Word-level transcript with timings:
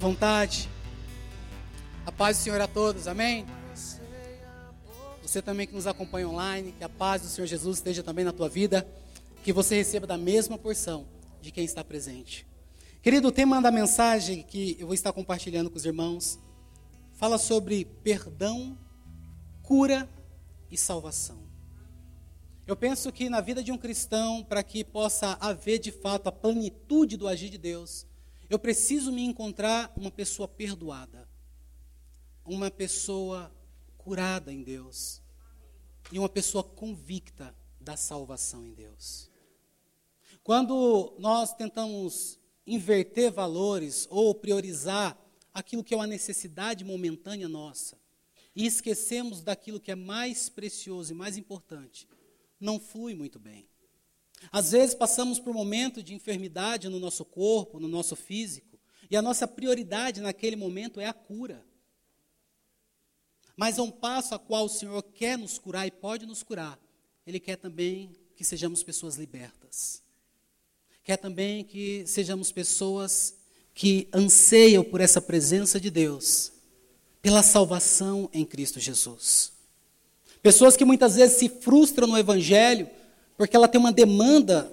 vontade. 0.00 0.66
A 2.06 2.10
paz 2.10 2.38
do 2.38 2.42
Senhor 2.44 2.58
a 2.58 2.66
todos, 2.66 3.06
amém? 3.06 3.44
Você 5.22 5.42
também 5.42 5.66
que 5.66 5.74
nos 5.74 5.86
acompanha 5.86 6.26
online, 6.26 6.72
que 6.72 6.82
a 6.82 6.88
paz 6.88 7.20
do 7.20 7.28
Senhor 7.28 7.46
Jesus 7.46 7.76
esteja 7.76 8.02
também 8.02 8.24
na 8.24 8.32
tua 8.32 8.48
vida, 8.48 8.88
que 9.44 9.52
você 9.52 9.76
receba 9.76 10.06
da 10.06 10.16
mesma 10.16 10.56
porção 10.56 11.06
de 11.42 11.50
quem 11.50 11.66
está 11.66 11.84
presente. 11.84 12.46
Querido, 13.02 13.28
o 13.28 13.32
tema 13.32 13.60
da 13.60 13.70
mensagem 13.70 14.42
que 14.42 14.74
eu 14.80 14.86
vou 14.86 14.94
estar 14.94 15.12
compartilhando 15.12 15.68
com 15.68 15.76
os 15.76 15.84
irmãos 15.84 16.38
fala 17.12 17.36
sobre 17.36 17.84
perdão, 17.84 18.78
cura 19.62 20.08
e 20.70 20.78
salvação. 20.78 21.38
Eu 22.66 22.74
penso 22.74 23.12
que 23.12 23.28
na 23.28 23.42
vida 23.42 23.62
de 23.62 23.70
um 23.70 23.76
cristão, 23.76 24.42
para 24.44 24.62
que 24.62 24.82
possa 24.82 25.36
haver 25.38 25.78
de 25.78 25.92
fato 25.92 26.26
a 26.26 26.32
plenitude 26.32 27.18
do 27.18 27.28
agir 27.28 27.50
de 27.50 27.58
Deus, 27.58 28.06
eu 28.50 28.58
preciso 28.58 29.12
me 29.12 29.22
encontrar 29.22 29.92
uma 29.96 30.10
pessoa 30.10 30.48
perdoada, 30.48 31.28
uma 32.44 32.68
pessoa 32.68 33.54
curada 33.96 34.52
em 34.52 34.60
Deus 34.60 35.22
e 36.10 36.18
uma 36.18 36.28
pessoa 36.28 36.64
convicta 36.64 37.54
da 37.80 37.96
salvação 37.96 38.66
em 38.66 38.74
Deus. 38.74 39.30
Quando 40.42 41.14
nós 41.16 41.54
tentamos 41.54 42.40
inverter 42.66 43.30
valores 43.30 44.08
ou 44.10 44.34
priorizar 44.34 45.16
aquilo 45.54 45.84
que 45.84 45.94
é 45.94 45.96
uma 45.96 46.06
necessidade 46.06 46.84
momentânea 46.84 47.48
nossa 47.48 47.96
e 48.54 48.66
esquecemos 48.66 49.42
daquilo 49.42 49.78
que 49.78 49.92
é 49.92 49.94
mais 49.94 50.48
precioso 50.48 51.12
e 51.12 51.16
mais 51.16 51.36
importante, 51.36 52.08
não 52.58 52.80
flui 52.80 53.14
muito 53.14 53.38
bem. 53.38 53.68
Às 54.50 54.72
vezes 54.72 54.94
passamos 54.94 55.38
por 55.38 55.50
um 55.50 55.58
momento 55.58 56.02
de 56.02 56.14
enfermidade 56.14 56.88
no 56.88 56.98
nosso 56.98 57.24
corpo, 57.24 57.78
no 57.78 57.88
nosso 57.88 58.16
físico, 58.16 58.78
e 59.10 59.16
a 59.16 59.22
nossa 59.22 59.46
prioridade 59.46 60.20
naquele 60.20 60.56
momento 60.56 61.00
é 61.00 61.06
a 61.06 61.12
cura. 61.12 61.64
Mas 63.56 63.78
a 63.78 63.82
um 63.82 63.90
passo 63.90 64.34
a 64.34 64.38
qual 64.38 64.64
o 64.64 64.68
Senhor 64.68 65.02
quer 65.02 65.36
nos 65.36 65.58
curar 65.58 65.86
e 65.86 65.90
pode 65.90 66.24
nos 66.24 66.42
curar, 66.42 66.78
Ele 67.26 67.38
quer 67.38 67.56
também 67.56 68.16
que 68.34 68.44
sejamos 68.44 68.82
pessoas 68.82 69.16
libertas. 69.16 70.02
Quer 71.04 71.16
também 71.16 71.64
que 71.64 72.06
sejamos 72.06 72.52
pessoas 72.52 73.34
que 73.74 74.08
anseiam 74.12 74.84
por 74.84 75.00
essa 75.00 75.20
presença 75.20 75.80
de 75.80 75.90
Deus, 75.90 76.52
pela 77.20 77.42
salvação 77.42 78.30
em 78.32 78.44
Cristo 78.44 78.80
Jesus. 78.80 79.52
Pessoas 80.42 80.76
que 80.76 80.84
muitas 80.84 81.16
vezes 81.16 81.38
se 81.38 81.48
frustram 81.48 82.06
no 82.06 82.18
Evangelho 82.18 82.88
porque 83.40 83.56
ela 83.56 83.66
tem 83.66 83.80
uma 83.80 83.90
demanda 83.90 84.70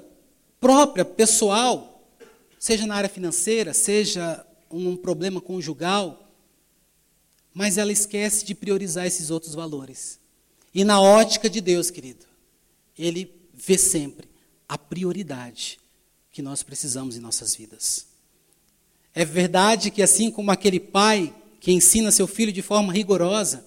própria, 0.59 1.05
pessoal, 1.05 2.05
seja 2.59 2.85
na 2.85 2.95
área 2.95 3.07
financeira, 3.07 3.73
seja 3.73 4.45
um 4.69 4.97
problema 4.97 5.39
conjugal, 5.39 6.29
mas 7.53 7.77
ela 7.77 7.93
esquece 7.93 8.43
de 8.43 8.53
priorizar 8.53 9.05
esses 9.05 9.29
outros 9.31 9.55
valores. 9.55 10.19
E 10.75 10.83
na 10.83 10.99
ótica 10.99 11.49
de 11.49 11.61
Deus, 11.61 11.89
querido, 11.89 12.25
Ele 12.99 13.33
vê 13.53 13.77
sempre 13.77 14.27
a 14.67 14.77
prioridade 14.77 15.79
que 16.29 16.41
nós 16.41 16.61
precisamos 16.61 17.15
em 17.15 17.21
nossas 17.21 17.55
vidas. 17.55 18.07
É 19.15 19.23
verdade 19.23 19.89
que, 19.89 20.01
assim 20.01 20.29
como 20.29 20.51
aquele 20.51 20.81
pai 20.81 21.33
que 21.61 21.71
ensina 21.71 22.11
seu 22.11 22.27
filho 22.27 22.51
de 22.51 22.61
forma 22.61 22.91
rigorosa, 22.91 23.65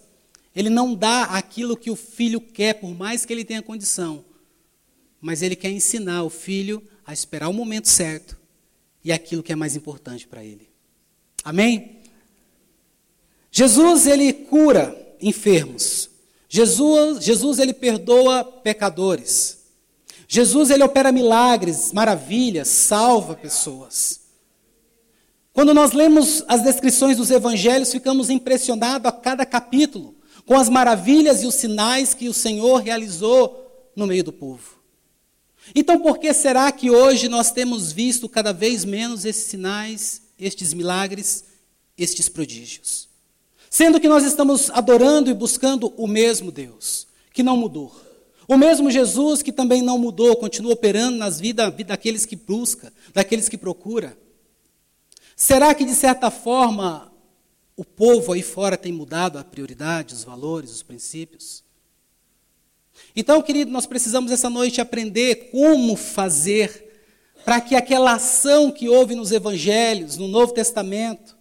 ele 0.55 0.69
não 0.69 0.95
dá 0.95 1.23
aquilo 1.23 1.75
que 1.75 1.91
o 1.91 1.97
filho 1.97 2.39
quer, 2.39 2.75
por 2.75 2.95
mais 2.95 3.25
que 3.25 3.33
ele 3.33 3.47
tenha 3.47 3.63
condição 3.63 4.29
mas 5.21 5.43
ele 5.43 5.57
quer 5.57 5.71
ensinar 5.71 6.23
o 6.23 6.31
filho 6.31 6.83
a 7.05 7.13
esperar 7.13 7.49
o 7.49 7.53
momento 7.53 7.89
certo 7.89 8.37
e 9.05 9.13
aquilo 9.13 9.43
que 9.43 9.53
é 9.53 9.57
mais 9.57 9.77
importante 9.77 10.27
para 10.27 10.45
ele. 10.45 10.69
Amém? 11.45 12.01
Jesus 13.51 14.07
ele 14.07 14.33
cura 14.33 14.97
enfermos. 15.21 16.09
Jesus, 16.49 17.25
Jesus 17.25 17.59
ele 17.59 17.73
perdoa 17.73 18.45
pecadores. 18.45 19.59
Jesus 20.27 20.71
ele 20.71 20.85
opera 20.85 21.11
milagres, 21.11 21.93
maravilhas, 21.93 22.69
salva 22.69 23.35
pessoas. 23.35 24.21
Quando 25.53 25.75
nós 25.75 25.93
lemos 25.93 26.45
as 26.47 26.63
descrições 26.63 27.17
dos 27.17 27.31
evangelhos, 27.31 27.91
ficamos 27.91 28.31
impressionados 28.31 29.07
a 29.07 29.13
cada 29.13 29.45
capítulo 29.45 30.15
com 30.47 30.57
as 30.57 30.69
maravilhas 30.69 31.43
e 31.43 31.47
os 31.47 31.55
sinais 31.55 32.15
que 32.15 32.29
o 32.29 32.35
Senhor 32.35 32.79
realizou 32.79 33.93
no 33.95 34.07
meio 34.07 34.25
do 34.25 34.33
povo. 34.33 34.80
Então, 35.75 36.01
por 36.01 36.19
que 36.19 36.33
será 36.33 36.71
que 36.73 36.91
hoje 36.91 37.29
nós 37.29 37.51
temos 37.51 37.93
visto 37.93 38.29
cada 38.29 38.53
vez 38.53 38.85
menos 38.85 39.25
esses 39.25 39.45
sinais, 39.45 40.23
estes 40.39 40.73
milagres, 40.75 41.45
estes 41.97 42.29
prodígios? 42.29 43.09
Sendo 43.69 44.01
que 44.01 44.09
nós 44.09 44.25
estamos 44.25 44.69
adorando 44.71 45.31
e 45.31 45.35
buscando 45.35 45.93
o 45.97 46.07
mesmo 46.07 46.51
Deus, 46.51 47.07
que 47.33 47.43
não 47.43 47.57
mudou. 47.57 47.95
O 48.49 48.57
mesmo 48.57 48.91
Jesus 48.91 49.43
que 49.43 49.53
também 49.53 49.81
não 49.81 49.97
mudou, 49.97 50.35
continua 50.35 50.73
operando 50.73 51.17
nas 51.17 51.39
vidas 51.39 51.73
daqueles 51.87 52.27
que 52.27 52.35
busca, 52.35 52.93
daqueles 53.15 53.49
que 53.49 53.57
procura. 53.57 54.19
Será 55.37 55.73
que, 55.73 55.85
de 55.85 55.95
certa 55.95 56.33
forma, 56.33 57.13
o 57.77 57.85
povo 57.85 58.33
aí 58.33 58.43
fora 58.43 58.77
tem 58.77 58.93
mudado 58.93 59.39
a 59.39 59.45
prioridade, 59.45 60.15
os 60.15 60.25
valores, 60.25 60.73
os 60.73 60.83
princípios? 60.83 61.63
Então, 63.21 63.43
querido, 63.43 63.71
nós 63.71 63.85
precisamos 63.85 64.33
essa 64.33 64.49
noite 64.49 64.81
aprender 64.81 65.51
como 65.51 65.95
fazer 65.95 66.91
para 67.45 67.61
que 67.61 67.75
aquela 67.75 68.15
ação 68.15 68.71
que 68.71 68.89
houve 68.89 69.15
nos 69.15 69.31
evangelhos, 69.31 70.17
no 70.17 70.27
Novo 70.27 70.55
Testamento, 70.55 71.37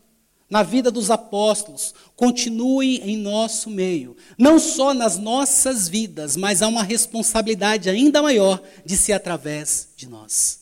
na 0.50 0.62
vida 0.62 0.91
dos 0.91 1.09
apóstolos, 1.09 1.95
continue 2.18 2.97
em 2.97 3.16
nosso 3.16 3.69
meio. 3.69 4.18
Não 4.38 4.59
só 4.59 4.94
nas 4.94 5.18
nossas 5.18 5.88
vidas, 5.88 6.35
mas 6.35 6.62
há 6.62 6.68
uma 6.68 6.84
responsabilidade 6.84 7.89
ainda 7.89 8.22
maior 8.22 8.62
de 8.84 8.97
ser 8.97 9.13
através 9.13 9.88
de 9.95 10.09
nós. 10.09 10.59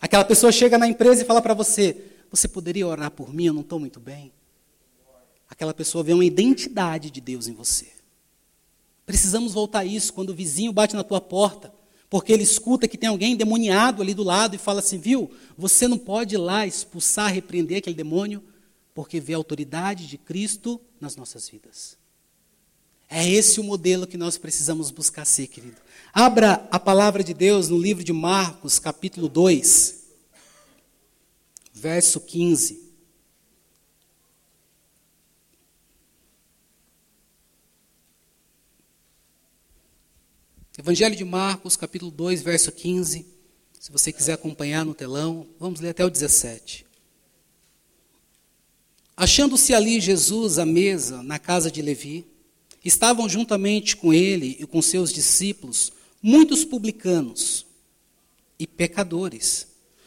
Aquela 0.00 0.24
pessoa 0.24 0.52
chega 0.52 0.78
na 0.78 0.86
empresa 0.86 1.22
e 1.22 1.26
fala 1.26 1.42
para 1.42 1.54
você: 1.54 2.04
Você 2.30 2.46
poderia 2.46 2.86
orar 2.86 3.10
por 3.10 3.34
mim? 3.34 3.46
Eu 3.46 3.52
não 3.52 3.62
estou 3.62 3.80
muito 3.80 3.98
bem. 3.98 4.30
Aquela 5.50 5.74
pessoa 5.74 6.04
vê 6.04 6.12
uma 6.12 6.24
identidade 6.24 7.10
de 7.10 7.20
Deus 7.20 7.48
em 7.48 7.52
você. 7.52 7.97
Precisamos 9.08 9.54
voltar 9.54 9.78
a 9.78 9.84
isso 9.86 10.12
quando 10.12 10.28
o 10.28 10.34
vizinho 10.34 10.70
bate 10.70 10.94
na 10.94 11.02
tua 11.02 11.18
porta, 11.18 11.72
porque 12.10 12.30
ele 12.30 12.42
escuta 12.42 12.86
que 12.86 12.98
tem 12.98 13.08
alguém 13.08 13.34
demoniado 13.34 14.02
ali 14.02 14.12
do 14.12 14.22
lado 14.22 14.54
e 14.54 14.58
fala 14.58 14.80
assim: 14.80 14.98
viu, 14.98 15.30
você 15.56 15.88
não 15.88 15.96
pode 15.96 16.34
ir 16.34 16.38
lá 16.38 16.66
expulsar, 16.66 17.32
repreender 17.32 17.78
aquele 17.78 17.96
demônio, 17.96 18.44
porque 18.94 19.18
vê 19.18 19.32
a 19.32 19.38
autoridade 19.38 20.06
de 20.06 20.18
Cristo 20.18 20.78
nas 21.00 21.16
nossas 21.16 21.48
vidas. 21.48 21.96
É 23.08 23.26
esse 23.26 23.58
o 23.58 23.64
modelo 23.64 24.06
que 24.06 24.18
nós 24.18 24.36
precisamos 24.36 24.90
buscar 24.90 25.24
ser, 25.24 25.46
querido. 25.46 25.78
Abra 26.12 26.68
a 26.70 26.78
palavra 26.78 27.24
de 27.24 27.32
Deus 27.32 27.70
no 27.70 27.78
livro 27.78 28.04
de 28.04 28.12
Marcos, 28.12 28.78
capítulo 28.78 29.26
2, 29.26 30.04
verso 31.72 32.20
15. 32.20 32.87
Evangelho 40.80 41.16
de 41.16 41.24
Marcos, 41.24 41.76
capítulo 41.76 42.08
2, 42.08 42.40
verso 42.40 42.70
15. 42.70 43.26
Se 43.80 43.90
você 43.90 44.12
quiser 44.12 44.34
acompanhar 44.34 44.84
no 44.84 44.94
telão, 44.94 45.44
vamos 45.58 45.80
ler 45.80 45.88
até 45.88 46.04
o 46.04 46.08
17. 46.08 46.86
Achando-se 49.16 49.74
ali 49.74 50.00
Jesus 50.00 50.56
à 50.56 50.64
mesa 50.64 51.20
na 51.20 51.36
casa 51.36 51.68
de 51.68 51.82
Levi, 51.82 52.24
estavam 52.84 53.28
juntamente 53.28 53.96
com 53.96 54.14
ele 54.14 54.56
e 54.60 54.66
com 54.68 54.80
seus 54.80 55.12
discípulos 55.12 55.90
muitos 56.22 56.64
publicanos 56.64 57.66
e 58.56 58.64
pecadores, 58.64 59.66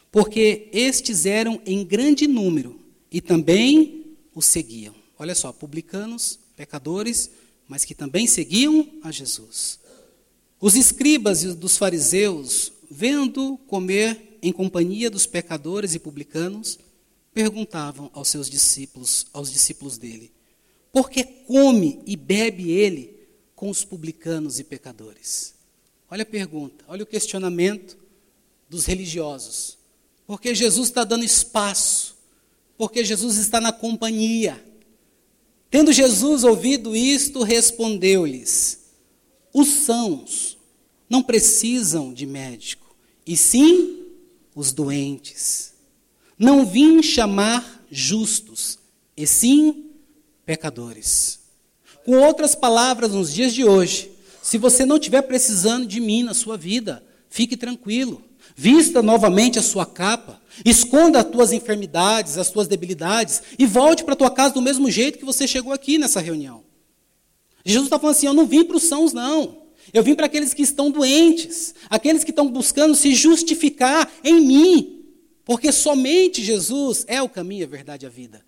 porque 0.10 0.70
estes 0.72 1.26
eram 1.26 1.62
em 1.66 1.84
grande 1.84 2.28
número 2.28 2.80
e 3.12 3.20
também 3.20 4.16
o 4.34 4.42
seguiam. 4.42 4.96
Olha 5.20 5.36
só, 5.36 5.52
publicanos, 5.52 6.40
pecadores, 6.56 7.30
mas 7.68 7.84
que 7.84 7.94
também 7.94 8.26
seguiam 8.26 8.88
a 9.04 9.12
Jesus. 9.12 9.81
Os 10.62 10.76
escribas 10.76 11.44
e 11.44 11.54
dos 11.54 11.76
fariseus, 11.76 12.72
vendo 12.90 13.58
comer 13.68 14.38
em 14.44 14.54
companhia 14.54 15.10
dos 15.10 15.26
pecadores 15.26 15.96
e 15.96 16.00
publicanos, 16.00 16.78
perguntavam 17.34 18.12
aos 18.14 18.28
seus 18.28 18.48
discípulos, 18.48 19.26
aos 19.34 19.52
discípulos 19.52 19.98
dele: 19.98 20.32
Por 20.94 21.10
que 21.10 21.24
come 21.24 22.00
e 22.06 22.16
bebe 22.16 22.70
ele 22.70 23.18
com 23.56 23.72
os 23.72 23.84
publicanos 23.84 24.60
e 24.60 24.64
pecadores? 24.64 25.56
Olha 26.08 26.22
a 26.22 26.26
pergunta, 26.26 26.86
olha 26.88 27.04
o 27.04 27.08
questionamento 27.08 27.98
dos 28.70 28.86
religiosos. 28.86 29.80
Porque 30.28 30.54
Jesus 30.54 30.90
está 30.90 31.04
dando 31.04 31.26
espaço, 31.26 32.16
porque 32.78 33.04
Jesus 33.04 33.38
está 33.38 33.60
na 33.60 33.74
companhia. 33.74 34.64
Tendo 35.72 35.92
Jesus 35.92 36.44
ouvido 36.44 36.96
isto, 36.96 37.42
respondeu-lhes: 37.42 38.81
os 39.54 39.68
sãos 39.68 40.58
não 41.10 41.22
precisam 41.22 42.14
de 42.14 42.26
médico, 42.26 42.96
e 43.26 43.36
sim 43.36 44.06
os 44.56 44.72
doentes. 44.72 45.74
Não 46.38 46.66
vim 46.66 47.04
chamar 47.04 47.86
justos, 47.92 48.80
e 49.16 49.28
sim 49.28 49.92
pecadores. 50.46 51.40
Com 52.06 52.14
outras 52.14 52.56
palavras, 52.56 53.12
nos 53.12 53.32
dias 53.32 53.54
de 53.54 53.64
hoje, 53.64 54.12
se 54.42 54.58
você 54.58 54.86
não 54.86 54.96
estiver 54.96 55.22
precisando 55.22 55.86
de 55.86 56.00
mim 56.00 56.24
na 56.24 56.34
sua 56.34 56.58
vida, 56.58 57.04
fique 57.30 57.56
tranquilo. 57.56 58.24
Vista 58.56 59.02
novamente 59.02 59.60
a 59.60 59.62
sua 59.62 59.86
capa, 59.86 60.42
esconda 60.66 61.20
as 61.20 61.26
tuas 61.26 61.52
enfermidades, 61.52 62.38
as 62.38 62.50
tuas 62.50 62.68
debilidades 62.68 63.42
e 63.58 63.66
volte 63.66 64.04
para 64.04 64.14
a 64.14 64.18
tua 64.18 64.32
casa 64.32 64.54
do 64.54 64.62
mesmo 64.62 64.90
jeito 64.90 65.20
que 65.20 65.26
você 65.26 65.48
chegou 65.48 65.72
aqui 65.72 65.98
nessa 65.98 66.20
reunião. 66.20 66.64
Jesus 67.66 67.88
está 67.88 68.00
falando 68.00 68.16
assim: 68.16 68.28
eu 68.28 68.34
não 68.34 68.46
vim 68.46 68.64
para 68.64 68.78
os 68.78 68.84
sãos, 68.84 69.14
não. 69.14 69.62
Eu 69.94 70.04
vim 70.04 70.16
para 70.16 70.28
aqueles 70.28 70.54
que 70.54 70.62
estão 70.62 70.90
doentes, 70.90 71.76
aqueles 71.90 72.24
que 72.24 72.30
estão 72.30 72.50
buscando 72.50 72.96
se 72.96 73.14
justificar 73.14 74.10
em 74.24 74.40
mim, 74.40 75.04
porque 75.44 75.72
somente 75.72 76.42
Jesus 76.42 77.04
é 77.08 77.22
o 77.22 77.28
caminho, 77.28 77.66
a 77.66 77.70
verdade 77.70 78.06
e 78.06 78.08
a 78.08 78.10
vida. 78.10 78.46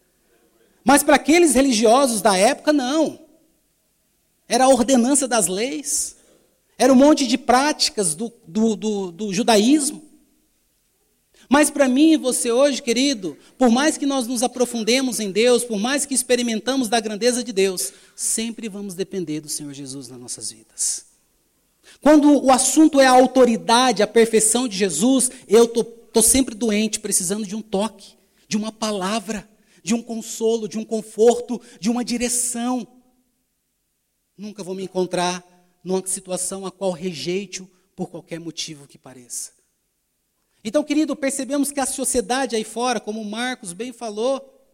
Mas 0.84 1.04
para 1.04 1.16
aqueles 1.16 1.54
religiosos 1.54 2.22
da 2.22 2.38
época, 2.38 2.72
não. 2.72 3.20
Era 4.48 4.66
a 4.66 4.70
ordenança 4.70 5.28
das 5.28 5.48
leis, 5.48 6.16
era 6.78 6.92
um 6.92 6.96
monte 6.96 7.26
de 7.26 7.38
práticas 7.38 8.14
do, 8.16 8.32
do, 8.48 8.76
do, 8.76 9.12
do 9.12 9.34
judaísmo. 9.34 10.13
Mas 11.50 11.70
para 11.70 11.88
mim 11.88 12.14
e 12.14 12.18
você 12.18 12.52
hoje, 12.52 12.82
querido, 12.82 13.38
por 13.58 13.70
mais 13.70 13.98
que 13.98 14.06
nós 14.06 14.28
nos 14.28 14.44
aprofundemos 14.44 15.20
em 15.20 15.32
Deus, 15.32 15.64
por 15.64 15.80
mais 15.80 16.06
que 16.06 16.14
experimentamos 16.14 16.90
da 16.90 17.00
grandeza 17.00 17.44
de 17.44 17.52
Deus, 17.52 17.94
sempre 18.16 18.70
vamos 18.70 18.96
depender 18.96 19.42
do 19.42 19.50
Senhor 19.50 19.74
Jesus 19.74 20.08
nas 20.08 20.20
nossas 20.20 20.52
vidas. 20.52 21.06
Quando 22.02 22.44
o 22.44 22.52
assunto 22.52 23.00
é 23.00 23.06
a 23.06 23.12
autoridade, 23.12 24.04
a 24.04 24.08
perfeição 24.08 24.68
de 24.68 24.78
Jesus, 24.78 25.32
eu 25.48 25.66
estou 25.66 26.24
sempre 26.24 26.56
doente, 26.56 27.00
precisando 27.00 27.46
de 27.46 27.56
um 27.56 27.62
toque, 27.62 28.16
de 28.48 28.58
uma 28.58 28.72
palavra, 28.72 29.48
de 29.82 29.94
um 29.94 30.02
consolo, 30.02 30.68
de 30.68 30.78
um 30.78 30.86
conforto, 30.86 31.62
de 31.80 31.90
uma 31.90 32.04
direção. 32.04 32.88
Nunca 34.38 34.64
vou 34.64 34.76
me 34.76 34.84
encontrar 34.84 35.44
numa 35.84 36.06
situação 36.06 36.66
a 36.66 36.72
qual 36.72 36.92
rejeito 36.92 37.70
por 37.96 38.10
qualquer 38.10 38.40
motivo 38.40 38.88
que 38.88 38.98
pareça. 38.98 39.63
Então, 40.64 40.84
querido, 40.84 41.16
percebemos 41.16 41.72
que 41.72 41.80
a 41.80 41.86
sociedade 41.86 42.56
aí 42.56 42.64
fora, 42.64 43.00
como 43.00 43.22
o 43.22 43.26
Marcos 43.26 43.74
bem 43.74 43.92
falou, 43.92 44.66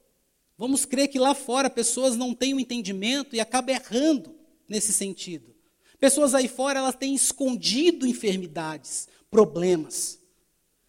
vamos 0.57 0.85
crer 0.85 1.07
que 1.07 1.17
lá 1.17 1.33
fora 1.33 1.69
pessoas 1.69 2.15
não 2.15 2.33
têm 2.33 2.53
o 2.53 2.59
entendimento 2.59 3.35
e 3.35 3.39
acabam 3.39 3.75
errando 3.75 4.35
nesse 4.67 4.93
sentido. 4.93 5.55
Pessoas 5.99 6.35
aí 6.35 6.47
fora, 6.47 6.79
elas 6.79 6.95
têm 6.95 7.15
escondido 7.15 8.05
enfermidades, 8.05 9.07
problemas. 9.31 10.19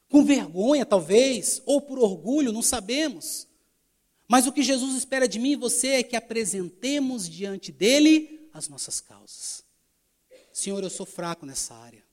Com 0.08 0.25
vergonha, 0.25 0.85
talvez, 0.85 1.62
ou 1.64 1.81
por 1.81 1.99
orgulho, 1.99 2.53
não 2.53 2.62
sabemos. 2.62 3.49
Mas 4.29 4.46
o 4.46 4.53
que 4.53 4.62
Jesus 4.62 4.96
espera 4.96 5.26
de 5.26 5.38
mim 5.38 5.53
e 5.53 5.56
você 5.56 5.88
é 5.88 6.03
que 6.03 6.14
apresentemos 6.14 7.29
diante 7.29 7.73
dele 7.73 8.49
as 8.53 8.69
nossas 8.69 9.00
causas. 9.00 9.64
Senhor, 10.53 10.82
eu 10.82 10.91
sou 10.91 11.06
fraco 11.06 11.46
nessa 11.46 11.75
área. 11.75 12.05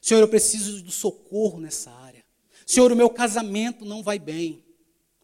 Senhor, 0.00 0.20
eu 0.20 0.28
preciso 0.28 0.82
do 0.82 0.90
socorro 0.90 1.60
nessa 1.60 1.90
área. 1.90 2.09
Senhor, 2.70 2.92
o 2.92 2.96
meu 2.96 3.10
casamento 3.10 3.84
não 3.84 4.02
vai 4.02 4.18
bem. 4.18 4.64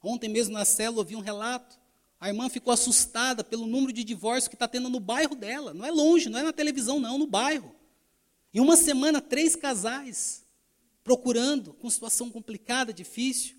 Ontem 0.02 0.28
mesmo 0.28 0.54
na 0.54 0.64
célula 0.64 1.02
eu 1.02 1.06
vi 1.06 1.16
um 1.16 1.20
relato 1.20 1.78
a 2.18 2.28
irmã 2.28 2.48
ficou 2.48 2.72
assustada 2.72 3.44
pelo 3.44 3.66
número 3.66 3.92
de 3.92 4.02
divórcios 4.02 4.48
que 4.48 4.54
está 4.54 4.66
tendo 4.66 4.88
no 4.88 4.98
bairro 4.98 5.34
dela. 5.34 5.74
Não 5.74 5.84
é 5.84 5.90
longe, 5.90 6.28
não 6.28 6.38
é 6.38 6.42
na 6.42 6.52
televisão, 6.52 6.98
não, 6.98 7.18
no 7.18 7.26
bairro. 7.26 7.74
Em 8.52 8.60
uma 8.60 8.76
semana, 8.76 9.20
três 9.20 9.54
casais 9.54 10.42
procurando, 11.04 11.72
com 11.74 11.88
situação 11.90 12.30
complicada, 12.30 12.92
difícil. 12.92 13.54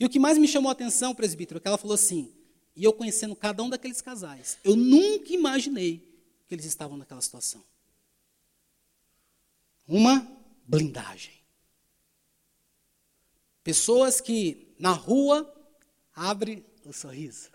E 0.00 0.04
o 0.04 0.08
que 0.08 0.18
mais 0.18 0.38
me 0.38 0.48
chamou 0.48 0.68
a 0.70 0.72
atenção, 0.72 1.14
presbítero, 1.14 1.58
é 1.58 1.60
que 1.60 1.68
ela 1.68 1.78
falou 1.78 1.94
assim, 1.94 2.32
e 2.74 2.82
eu 2.82 2.92
conhecendo 2.92 3.36
cada 3.36 3.62
um 3.62 3.68
daqueles 3.68 4.00
casais, 4.00 4.58
eu 4.64 4.74
nunca 4.74 5.32
imaginei 5.32 6.02
que 6.48 6.54
eles 6.54 6.64
estavam 6.64 6.96
naquela 6.96 7.20
situação. 7.20 7.62
Uma 9.86 10.26
blindagem. 10.66 11.37
Pessoas 13.68 14.18
que 14.18 14.74
na 14.78 14.92
rua 14.92 15.52
abrem 16.14 16.64
o 16.86 16.92
sorriso 16.92 17.50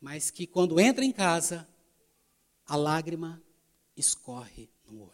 mas 0.00 0.30
que 0.30 0.46
quando 0.46 0.80
entra 0.80 1.04
em 1.04 1.12
casa, 1.12 1.68
a 2.66 2.74
lágrima 2.74 3.42
escorre 3.96 4.70
no 4.88 5.02
olho. 5.02 5.10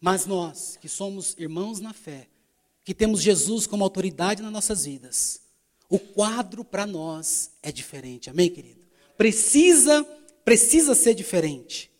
Mas 0.00 0.26
nós, 0.26 0.76
que 0.76 0.88
somos 0.88 1.34
irmãos 1.38 1.80
na 1.80 1.94
fé, 1.94 2.28
que 2.84 2.94
temos 2.94 3.22
Jesus 3.22 3.66
como 3.66 3.82
autoridade 3.82 4.42
nas 4.42 4.52
nossas 4.52 4.84
vidas, 4.84 5.40
o 5.88 5.98
quadro 5.98 6.62
para 6.64 6.86
nós 6.86 7.50
é 7.62 7.72
diferente. 7.72 8.28
Amém, 8.28 8.50
querido? 8.50 8.80
Precisa, 9.16 10.04
precisa 10.44 10.94
ser 10.94 11.14
diferente. 11.14 11.90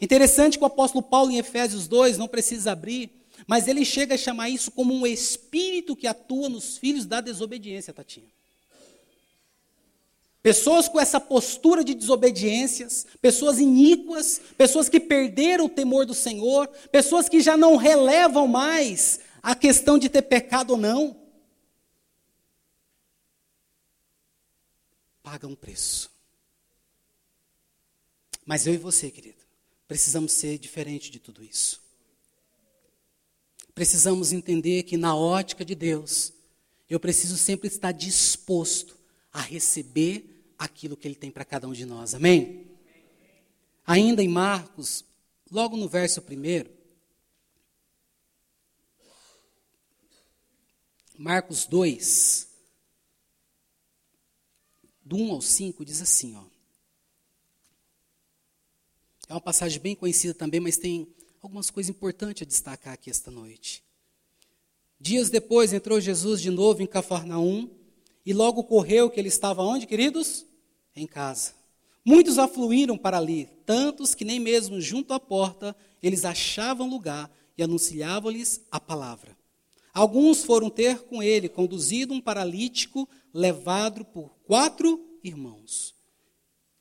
Interessante 0.00 0.58
que 0.58 0.64
o 0.64 0.66
apóstolo 0.66 1.02
Paulo 1.02 1.30
em 1.30 1.38
Efésios 1.38 1.88
2, 1.88 2.18
não 2.18 2.28
precisa 2.28 2.72
abrir, 2.72 3.10
mas 3.46 3.68
ele 3.68 3.84
chega 3.84 4.14
a 4.14 4.18
chamar 4.18 4.48
isso 4.48 4.70
como 4.70 4.94
um 4.94 5.06
espírito 5.06 5.96
que 5.96 6.06
atua 6.06 6.48
nos 6.48 6.78
filhos 6.78 7.06
da 7.06 7.20
desobediência, 7.20 7.92
Tatinha. 7.92 8.28
Pessoas 10.42 10.88
com 10.88 10.98
essa 10.98 11.20
postura 11.20 11.84
de 11.84 11.94
desobediências, 11.94 13.06
pessoas 13.20 13.60
iníquas, 13.60 14.40
pessoas 14.58 14.88
que 14.88 14.98
perderam 14.98 15.66
o 15.66 15.68
temor 15.68 16.04
do 16.04 16.14
Senhor, 16.14 16.66
pessoas 16.90 17.28
que 17.28 17.40
já 17.40 17.56
não 17.56 17.76
relevam 17.76 18.48
mais 18.48 19.20
a 19.40 19.54
questão 19.54 19.98
de 19.98 20.08
ter 20.08 20.22
pecado 20.22 20.72
ou 20.72 20.76
não, 20.76 21.16
pagam 25.22 25.54
preço. 25.54 26.10
Mas 28.44 28.66
eu 28.66 28.74
e 28.74 28.78
você, 28.78 29.10
querido, 29.10 29.42
precisamos 29.86 30.32
ser 30.32 30.58
diferente 30.58 31.10
de 31.10 31.18
tudo 31.18 31.44
isso. 31.44 31.81
Precisamos 33.82 34.32
entender 34.32 34.84
que 34.84 34.96
na 34.96 35.16
ótica 35.16 35.64
de 35.64 35.74
Deus, 35.74 36.32
eu 36.88 37.00
preciso 37.00 37.36
sempre 37.36 37.66
estar 37.66 37.90
disposto 37.90 38.96
a 39.32 39.40
receber 39.40 40.46
aquilo 40.56 40.96
que 40.96 41.08
ele 41.08 41.16
tem 41.16 41.32
para 41.32 41.44
cada 41.44 41.66
um 41.66 41.72
de 41.72 41.84
nós. 41.84 42.14
Amém? 42.14 42.70
Ainda 43.84 44.22
em 44.22 44.28
Marcos, 44.28 45.04
logo 45.50 45.76
no 45.76 45.88
verso 45.88 46.22
primeiro, 46.22 46.70
Marcos 51.18 51.66
2, 51.66 52.48
do 55.04 55.16
1 55.16 55.32
ao 55.32 55.42
5, 55.42 55.84
diz 55.84 56.00
assim, 56.00 56.36
ó. 56.36 56.44
É 59.28 59.34
uma 59.34 59.40
passagem 59.40 59.80
bem 59.80 59.96
conhecida 59.96 60.34
também, 60.34 60.60
mas 60.60 60.76
tem 60.76 61.12
algumas 61.42 61.70
coisas 61.70 61.90
importantes 61.90 62.42
a 62.42 62.46
destacar 62.46 62.94
aqui 62.94 63.10
esta 63.10 63.30
noite. 63.30 63.82
Dias 65.00 65.28
depois 65.28 65.72
entrou 65.72 66.00
Jesus 66.00 66.40
de 66.40 66.50
novo 66.50 66.80
em 66.80 66.86
Cafarnaum, 66.86 67.68
e 68.24 68.32
logo 68.32 68.62
correu 68.62 69.10
que 69.10 69.18
ele 69.18 69.28
estava 69.28 69.62
onde, 69.62 69.84
queridos? 69.84 70.46
em 70.94 71.06
casa. 71.06 71.54
Muitos 72.04 72.38
afluíram 72.38 72.96
para 72.96 73.16
ali, 73.16 73.48
tantos 73.66 74.14
que 74.14 74.24
nem 74.24 74.38
mesmo 74.38 74.80
junto 74.80 75.12
à 75.12 75.18
porta 75.18 75.74
eles 76.02 76.24
achavam 76.24 76.88
lugar 76.88 77.30
e 77.56 77.62
anunciavam-lhes 77.62 78.60
a 78.70 78.78
palavra. 78.78 79.36
Alguns 79.92 80.44
foram 80.44 80.70
ter 80.70 81.00
com 81.02 81.22
ele, 81.22 81.48
conduzido 81.48 82.14
um 82.14 82.20
paralítico, 82.20 83.08
levado 83.32 84.04
por 84.04 84.30
quatro 84.46 85.00
irmãos. 85.24 85.94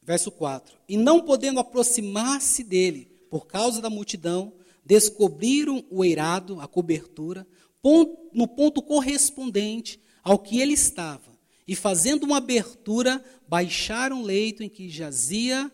Verso 0.02 0.32
4: 0.32 0.78
E 0.88 0.98
não 0.98 1.22
podendo 1.22 1.60
aproximar-se 1.60 2.64
dele, 2.64 3.11
por 3.32 3.48
causa 3.48 3.82
da 3.82 3.90
multidão, 3.90 4.54
descobriram 4.86 5.86
o 5.90 6.04
eirado, 6.04 6.60
a 6.60 6.68
cobertura, 6.68 7.48
no 8.34 8.46
ponto 8.46 8.82
correspondente 8.82 10.02
ao 10.22 10.38
que 10.38 10.60
ele 10.60 10.74
estava 10.74 11.32
e 11.66 11.74
fazendo 11.74 12.24
uma 12.24 12.38
abertura, 12.38 13.24
baixaram 13.48 14.22
o 14.22 14.26
leito 14.26 14.62
em 14.62 14.68
que 14.68 14.90
jazia 14.90 15.72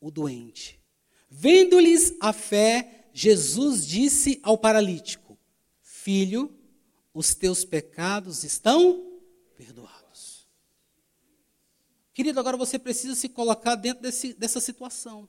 o 0.00 0.10
doente. 0.10 0.80
Vendo-lhes 1.28 2.14
a 2.20 2.32
fé, 2.32 3.10
Jesus 3.12 3.86
disse 3.86 4.40
ao 4.42 4.56
paralítico: 4.56 5.38
Filho, 5.82 6.56
os 7.12 7.34
teus 7.34 7.66
pecados 7.66 8.44
estão 8.44 9.20
perdoados. 9.58 10.48
Querido, 12.14 12.40
agora 12.40 12.56
você 12.56 12.78
precisa 12.78 13.14
se 13.14 13.28
colocar 13.28 13.74
dentro 13.74 14.02
desse, 14.02 14.32
dessa 14.32 14.58
situação. 14.58 15.28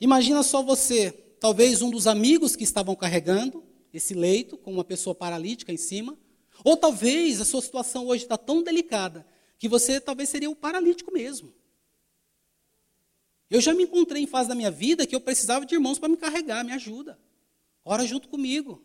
Imagina 0.00 0.42
só 0.42 0.62
você, 0.62 1.10
talvez 1.40 1.80
um 1.80 1.90
dos 1.90 2.06
amigos 2.06 2.54
que 2.54 2.64
estavam 2.64 2.94
carregando 2.94 3.64
esse 3.92 4.12
leito, 4.14 4.58
com 4.58 4.72
uma 4.72 4.84
pessoa 4.84 5.14
paralítica 5.14 5.72
em 5.72 5.76
cima, 5.76 6.18
ou 6.64 6.76
talvez 6.76 7.40
a 7.40 7.44
sua 7.44 7.62
situação 7.62 8.06
hoje 8.06 8.24
está 8.24 8.36
tão 8.36 8.62
delicada 8.62 9.26
que 9.58 9.68
você 9.68 10.00
talvez 10.00 10.28
seria 10.28 10.50
o 10.50 10.56
paralítico 10.56 11.12
mesmo. 11.12 11.52
Eu 13.48 13.60
já 13.60 13.72
me 13.72 13.84
encontrei 13.84 14.22
em 14.22 14.26
fase 14.26 14.48
da 14.48 14.54
minha 14.54 14.70
vida 14.70 15.06
que 15.06 15.14
eu 15.14 15.20
precisava 15.20 15.64
de 15.64 15.74
irmãos 15.74 15.98
para 15.98 16.08
me 16.08 16.16
carregar, 16.16 16.64
me 16.64 16.72
ajuda. 16.72 17.18
Ora 17.84 18.04
junto 18.04 18.28
comigo, 18.28 18.84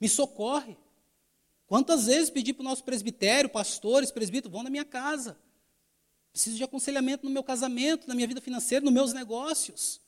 me 0.00 0.08
socorre. 0.08 0.76
Quantas 1.66 2.06
vezes 2.06 2.30
pedi 2.30 2.52
para 2.52 2.62
o 2.62 2.64
nosso 2.64 2.84
presbitério, 2.84 3.50
pastores, 3.50 4.12
presbíteros, 4.12 4.52
vão 4.52 4.62
na 4.62 4.70
minha 4.70 4.84
casa. 4.84 5.36
Preciso 6.32 6.56
de 6.56 6.62
aconselhamento 6.62 7.24
no 7.24 7.30
meu 7.30 7.42
casamento, 7.42 8.06
na 8.06 8.14
minha 8.14 8.28
vida 8.28 8.40
financeira, 8.40 8.84
nos 8.84 8.94
meus 8.94 9.12
negócios. 9.12 10.00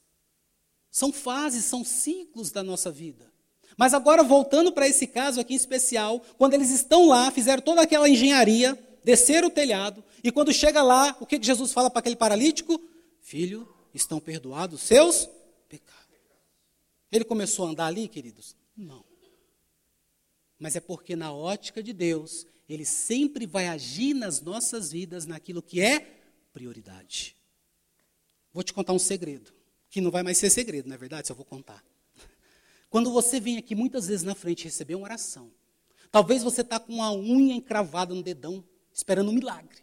São 0.90 1.12
fases, 1.12 1.64
são 1.64 1.84
ciclos 1.84 2.50
da 2.50 2.62
nossa 2.62 2.90
vida. 2.90 3.30
Mas 3.76 3.94
agora, 3.94 4.24
voltando 4.24 4.72
para 4.72 4.88
esse 4.88 5.06
caso 5.06 5.40
aqui 5.40 5.52
em 5.52 5.56
especial, 5.56 6.20
quando 6.36 6.54
eles 6.54 6.70
estão 6.70 7.06
lá, 7.06 7.30
fizeram 7.30 7.62
toda 7.62 7.82
aquela 7.82 8.08
engenharia, 8.08 8.76
desceram 9.04 9.48
o 9.48 9.52
telhado, 9.52 10.02
e 10.22 10.32
quando 10.32 10.52
chega 10.52 10.82
lá, 10.82 11.16
o 11.20 11.26
que 11.26 11.40
Jesus 11.40 11.72
fala 11.72 11.88
para 11.88 12.00
aquele 12.00 12.16
paralítico? 12.16 12.80
Filho, 13.20 13.72
estão 13.94 14.18
perdoados 14.18 14.80
os 14.80 14.86
seus 14.86 15.28
pecados. 15.68 15.98
Ele 17.10 17.24
começou 17.24 17.66
a 17.66 17.70
andar 17.70 17.86
ali, 17.86 18.08
queridos? 18.08 18.56
Não. 18.76 19.04
Mas 20.58 20.74
é 20.74 20.80
porque, 20.80 21.14
na 21.14 21.32
ótica 21.32 21.82
de 21.82 21.92
Deus, 21.92 22.46
Ele 22.68 22.84
sempre 22.84 23.46
vai 23.46 23.68
agir 23.68 24.12
nas 24.12 24.40
nossas 24.40 24.90
vidas 24.90 25.24
naquilo 25.24 25.62
que 25.62 25.80
é 25.80 26.00
prioridade. 26.52 27.36
Vou 28.52 28.64
te 28.64 28.72
contar 28.72 28.92
um 28.92 28.98
segredo, 28.98 29.52
que 29.90 30.00
não 30.00 30.10
vai 30.10 30.22
mais 30.22 30.38
ser 30.38 30.50
segredo, 30.50 30.88
não 30.88 30.94
é 30.94 30.98
verdade? 30.98 31.30
Eu 31.30 31.36
vou 31.36 31.44
contar. 31.44 31.82
Quando 32.90 33.10
você 33.10 33.38
vem 33.38 33.58
aqui 33.58 33.74
muitas 33.74 34.06
vezes 34.06 34.24
na 34.24 34.34
frente 34.34 34.64
receber 34.64 34.94
uma 34.94 35.04
oração, 35.04 35.50
talvez 36.10 36.42
você 36.42 36.62
está 36.62 36.78
com 36.78 36.94
uma 36.94 37.12
unha 37.12 37.54
encravada 37.54 38.14
no 38.14 38.22
dedão, 38.22 38.64
esperando 38.92 39.30
um 39.30 39.34
milagre. 39.34 39.82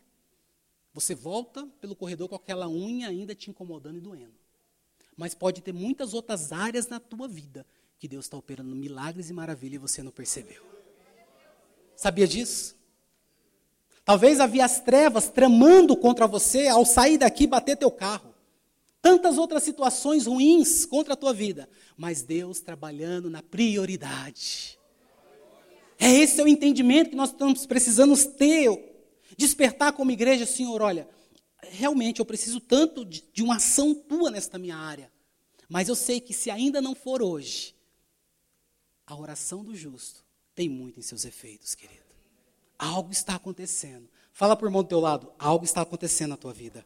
Você 0.93 1.13
volta 1.13 1.67
pelo 1.81 1.95
corredor 1.95 2.29
com 2.29 2.35
aquela 2.35 2.67
unha 2.67 3.09
ainda 3.09 3.35
te 3.35 3.50
incomodando 3.50 3.97
e 3.97 4.01
doendo. 4.01 4.33
Mas 5.15 5.33
pode 5.33 5.62
ter 5.62 5.74
muitas 5.74 6.13
outras 6.13 6.51
áreas 6.51 6.88
na 6.88 7.00
tua 7.00 7.27
vida 7.27 7.65
que 8.00 8.07
Deus 8.07 8.25
está 8.25 8.38
operando 8.38 8.75
milagres 8.75 9.29
e 9.29 9.33
maravilhas 9.33 9.75
e 9.75 9.79
você 9.79 10.03
não 10.03 10.12
percebeu. 10.12 10.63
Sabia 11.95 12.27
disso? 12.27 12.75
Talvez 14.03 14.39
havia 14.39 14.65
as 14.65 14.79
trevas 14.81 15.29
tramando 15.29 15.95
contra 15.95 16.27
você 16.27 16.67
ao 16.67 16.85
sair 16.85 17.17
daqui 17.17 17.47
bater 17.47 17.77
teu 17.77 17.89
carro 17.89 18.34
tantas 19.05 19.38
outras 19.38 19.62
situações 19.62 20.25
ruins 20.25 20.83
contra 20.83 21.13
a 21.13 21.15
tua 21.15 21.31
vida, 21.31 21.69
mas 21.95 22.24
Deus 22.24 22.59
trabalhando 22.59 23.29
na 23.29 23.43
prioridade. 23.43 24.79
É 26.00 26.12
esse 26.12 26.41
o 26.41 26.47
entendimento 26.47 27.12
que 27.12 27.15
nós 27.15 27.29
estamos 27.29 27.67
precisando 27.67 28.17
ter, 28.33 28.67
despertar 29.38 29.93
como 29.93 30.09
igreja, 30.09 30.43
Senhor, 30.47 30.81
olha, 30.81 31.07
realmente 31.62 32.19
eu 32.19 32.25
preciso 32.25 32.59
tanto 32.59 33.05
de, 33.05 33.24
de 33.31 33.43
uma 33.43 33.57
ação 33.57 33.93
tua 33.93 34.31
nesta 34.31 34.57
minha 34.57 34.75
área, 34.75 35.12
mas 35.69 35.88
eu 35.88 35.93
sei 35.95 36.19
que 36.19 36.33
se 36.33 36.50
ainda 36.50 36.81
não 36.81 36.95
for 36.95 37.21
hoje, 37.21 37.75
a 39.05 39.15
oração 39.15 39.63
do 39.63 39.75
justo 39.75 40.25
tem 40.55 40.67
muito 40.67 41.00
em 41.00 41.03
seus 41.03 41.25
efeitos, 41.25 41.75
querido. 41.75 42.01
Algo 42.75 43.12
está 43.12 43.35
acontecendo. 43.35 44.09
Fala 44.33 44.55
por 44.55 44.65
irmão 44.65 44.81
do 44.81 44.89
teu 44.89 45.00
lado, 45.00 45.31
algo 45.38 45.63
está 45.63 45.81
acontecendo 45.81 46.31
na 46.31 46.38
tua 46.38 46.53
vida. 46.53 46.83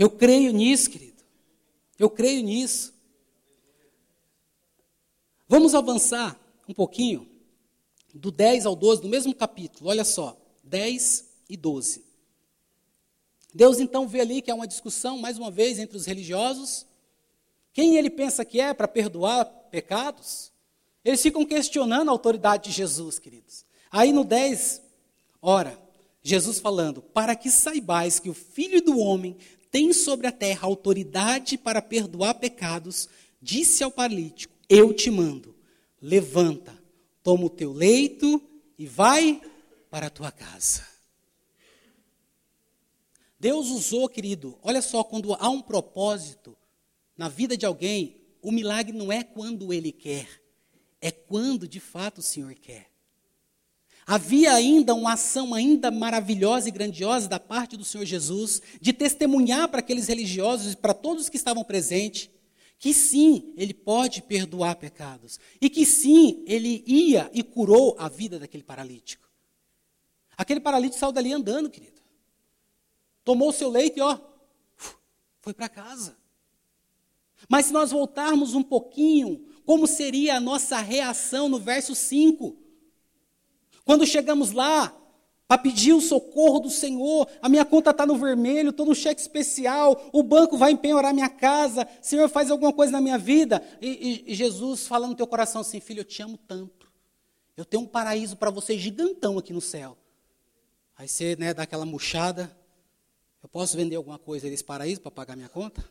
Eu 0.00 0.08
creio 0.08 0.50
nisso, 0.50 0.88
querido. 0.88 1.22
Eu 1.98 2.08
creio 2.08 2.42
nisso. 2.42 2.94
Vamos 5.46 5.74
avançar 5.74 6.40
um 6.66 6.72
pouquinho, 6.72 7.28
do 8.14 8.30
10 8.30 8.64
ao 8.64 8.74
12, 8.74 9.02
do 9.02 9.10
mesmo 9.10 9.34
capítulo, 9.34 9.90
olha 9.90 10.02
só, 10.02 10.40
10 10.64 11.26
e 11.50 11.54
12. 11.54 12.02
Deus 13.52 13.78
então 13.78 14.08
vê 14.08 14.22
ali 14.22 14.40
que 14.40 14.50
é 14.50 14.54
uma 14.54 14.66
discussão, 14.66 15.18
mais 15.18 15.36
uma 15.36 15.50
vez, 15.50 15.78
entre 15.78 15.98
os 15.98 16.06
religiosos. 16.06 16.86
Quem 17.70 17.98
ele 17.98 18.08
pensa 18.08 18.42
que 18.42 18.58
é 18.58 18.72
para 18.72 18.88
perdoar 18.88 19.44
pecados? 19.44 20.50
Eles 21.04 21.20
ficam 21.20 21.44
questionando 21.44 22.08
a 22.08 22.12
autoridade 22.12 22.70
de 22.70 22.74
Jesus, 22.74 23.18
queridos. 23.18 23.66
Aí 23.90 24.14
no 24.14 24.24
10, 24.24 24.80
ora, 25.42 25.78
Jesus 26.22 26.58
falando: 26.58 27.02
Para 27.02 27.36
que 27.36 27.50
saibais 27.50 28.18
que 28.18 28.30
o 28.30 28.34
Filho 28.34 28.80
do 28.80 28.98
Homem 28.98 29.36
tem 29.70 29.92
sobre 29.92 30.26
a 30.26 30.32
terra 30.32 30.66
autoridade 30.66 31.56
para 31.56 31.80
perdoar 31.80 32.34
pecados, 32.34 33.08
disse 33.40 33.82
ao 33.84 33.90
paralítico: 33.90 34.54
Eu 34.68 34.92
te 34.92 35.10
mando, 35.10 35.54
levanta, 36.00 36.76
toma 37.22 37.44
o 37.44 37.50
teu 37.50 37.72
leito 37.72 38.42
e 38.76 38.86
vai 38.86 39.40
para 39.90 40.08
a 40.08 40.10
tua 40.10 40.32
casa. 40.32 40.88
Deus 43.38 43.68
usou, 43.68 44.08
querido, 44.08 44.58
olha 44.62 44.82
só, 44.82 45.02
quando 45.02 45.32
há 45.34 45.48
um 45.48 45.62
propósito 45.62 46.56
na 47.16 47.28
vida 47.28 47.56
de 47.56 47.64
alguém, 47.64 48.20
o 48.42 48.52
milagre 48.52 48.96
não 48.96 49.10
é 49.10 49.22
quando 49.22 49.72
ele 49.72 49.92
quer, 49.92 50.28
é 51.00 51.10
quando 51.10 51.66
de 51.66 51.80
fato 51.80 52.18
o 52.18 52.22
Senhor 52.22 52.54
quer. 52.54 52.89
Havia 54.06 54.54
ainda 54.54 54.94
uma 54.94 55.12
ação 55.12 55.54
ainda 55.54 55.90
maravilhosa 55.90 56.68
e 56.68 56.72
grandiosa 56.72 57.28
da 57.28 57.38
parte 57.38 57.76
do 57.76 57.84
Senhor 57.84 58.04
Jesus 58.04 58.60
de 58.80 58.92
testemunhar 58.92 59.68
para 59.68 59.80
aqueles 59.80 60.08
religiosos 60.08 60.72
e 60.72 60.76
para 60.76 60.94
todos 60.94 61.28
que 61.28 61.36
estavam 61.36 61.62
presentes 61.62 62.30
que 62.80 62.94
sim, 62.94 63.52
ele 63.58 63.74
pode 63.74 64.22
perdoar 64.22 64.74
pecados 64.74 65.38
e 65.60 65.68
que 65.68 65.84
sim, 65.84 66.42
ele 66.46 66.82
ia 66.86 67.30
e 67.34 67.42
curou 67.42 67.94
a 67.98 68.08
vida 68.08 68.38
daquele 68.38 68.62
paralítico. 68.62 69.28
Aquele 70.34 70.60
paralítico 70.60 70.98
saiu 70.98 71.12
dali 71.12 71.30
andando, 71.30 71.68
querido. 71.68 72.00
Tomou 73.22 73.50
o 73.50 73.52
seu 73.52 73.68
leito 73.68 73.98
e 73.98 74.00
ó, 74.00 74.18
foi 75.42 75.52
para 75.52 75.68
casa. 75.68 76.16
Mas 77.50 77.66
se 77.66 77.72
nós 77.72 77.90
voltarmos 77.90 78.54
um 78.54 78.62
pouquinho, 78.62 79.46
como 79.66 79.86
seria 79.86 80.36
a 80.36 80.40
nossa 80.40 80.80
reação 80.80 81.50
no 81.50 81.58
verso 81.58 81.94
5? 81.94 82.56
Quando 83.90 84.06
chegamos 84.06 84.52
lá 84.52 84.96
para 85.48 85.58
pedir 85.58 85.92
o 85.92 86.00
socorro 86.00 86.60
do 86.60 86.70
Senhor, 86.70 87.26
a 87.42 87.48
minha 87.48 87.64
conta 87.64 87.90
está 87.90 88.06
no 88.06 88.16
vermelho, 88.16 88.70
estou 88.70 88.86
no 88.86 88.94
cheque 88.94 89.20
especial, 89.20 90.08
o 90.12 90.22
banco 90.22 90.56
vai 90.56 90.70
empenhorar 90.70 91.12
minha 91.12 91.28
casa, 91.28 91.88
Senhor 92.00 92.28
faz 92.28 92.52
alguma 92.52 92.72
coisa 92.72 92.92
na 92.92 93.00
minha 93.00 93.18
vida. 93.18 93.60
E, 93.80 94.22
e, 94.28 94.30
e 94.30 94.34
Jesus 94.36 94.86
falando 94.86 95.10
no 95.10 95.16
teu 95.16 95.26
coração 95.26 95.62
assim, 95.62 95.80
filho, 95.80 96.02
eu 96.02 96.04
te 96.04 96.22
amo 96.22 96.38
tanto. 96.38 96.88
Eu 97.56 97.64
tenho 97.64 97.82
um 97.82 97.86
paraíso 97.86 98.36
para 98.36 98.48
você 98.48 98.78
gigantão 98.78 99.38
aqui 99.38 99.52
no 99.52 99.60
céu. 99.60 99.98
Aí 100.96 101.08
você 101.08 101.34
né, 101.34 101.52
dá 101.52 101.64
aquela 101.64 101.84
murchada. 101.84 102.56
Eu 103.42 103.48
posso 103.48 103.76
vender 103.76 103.96
alguma 103.96 104.20
coisa 104.20 104.48
nesse 104.48 104.62
paraíso 104.62 105.00
para 105.00 105.10
pagar 105.10 105.34
minha 105.34 105.48
conta? 105.48 105.84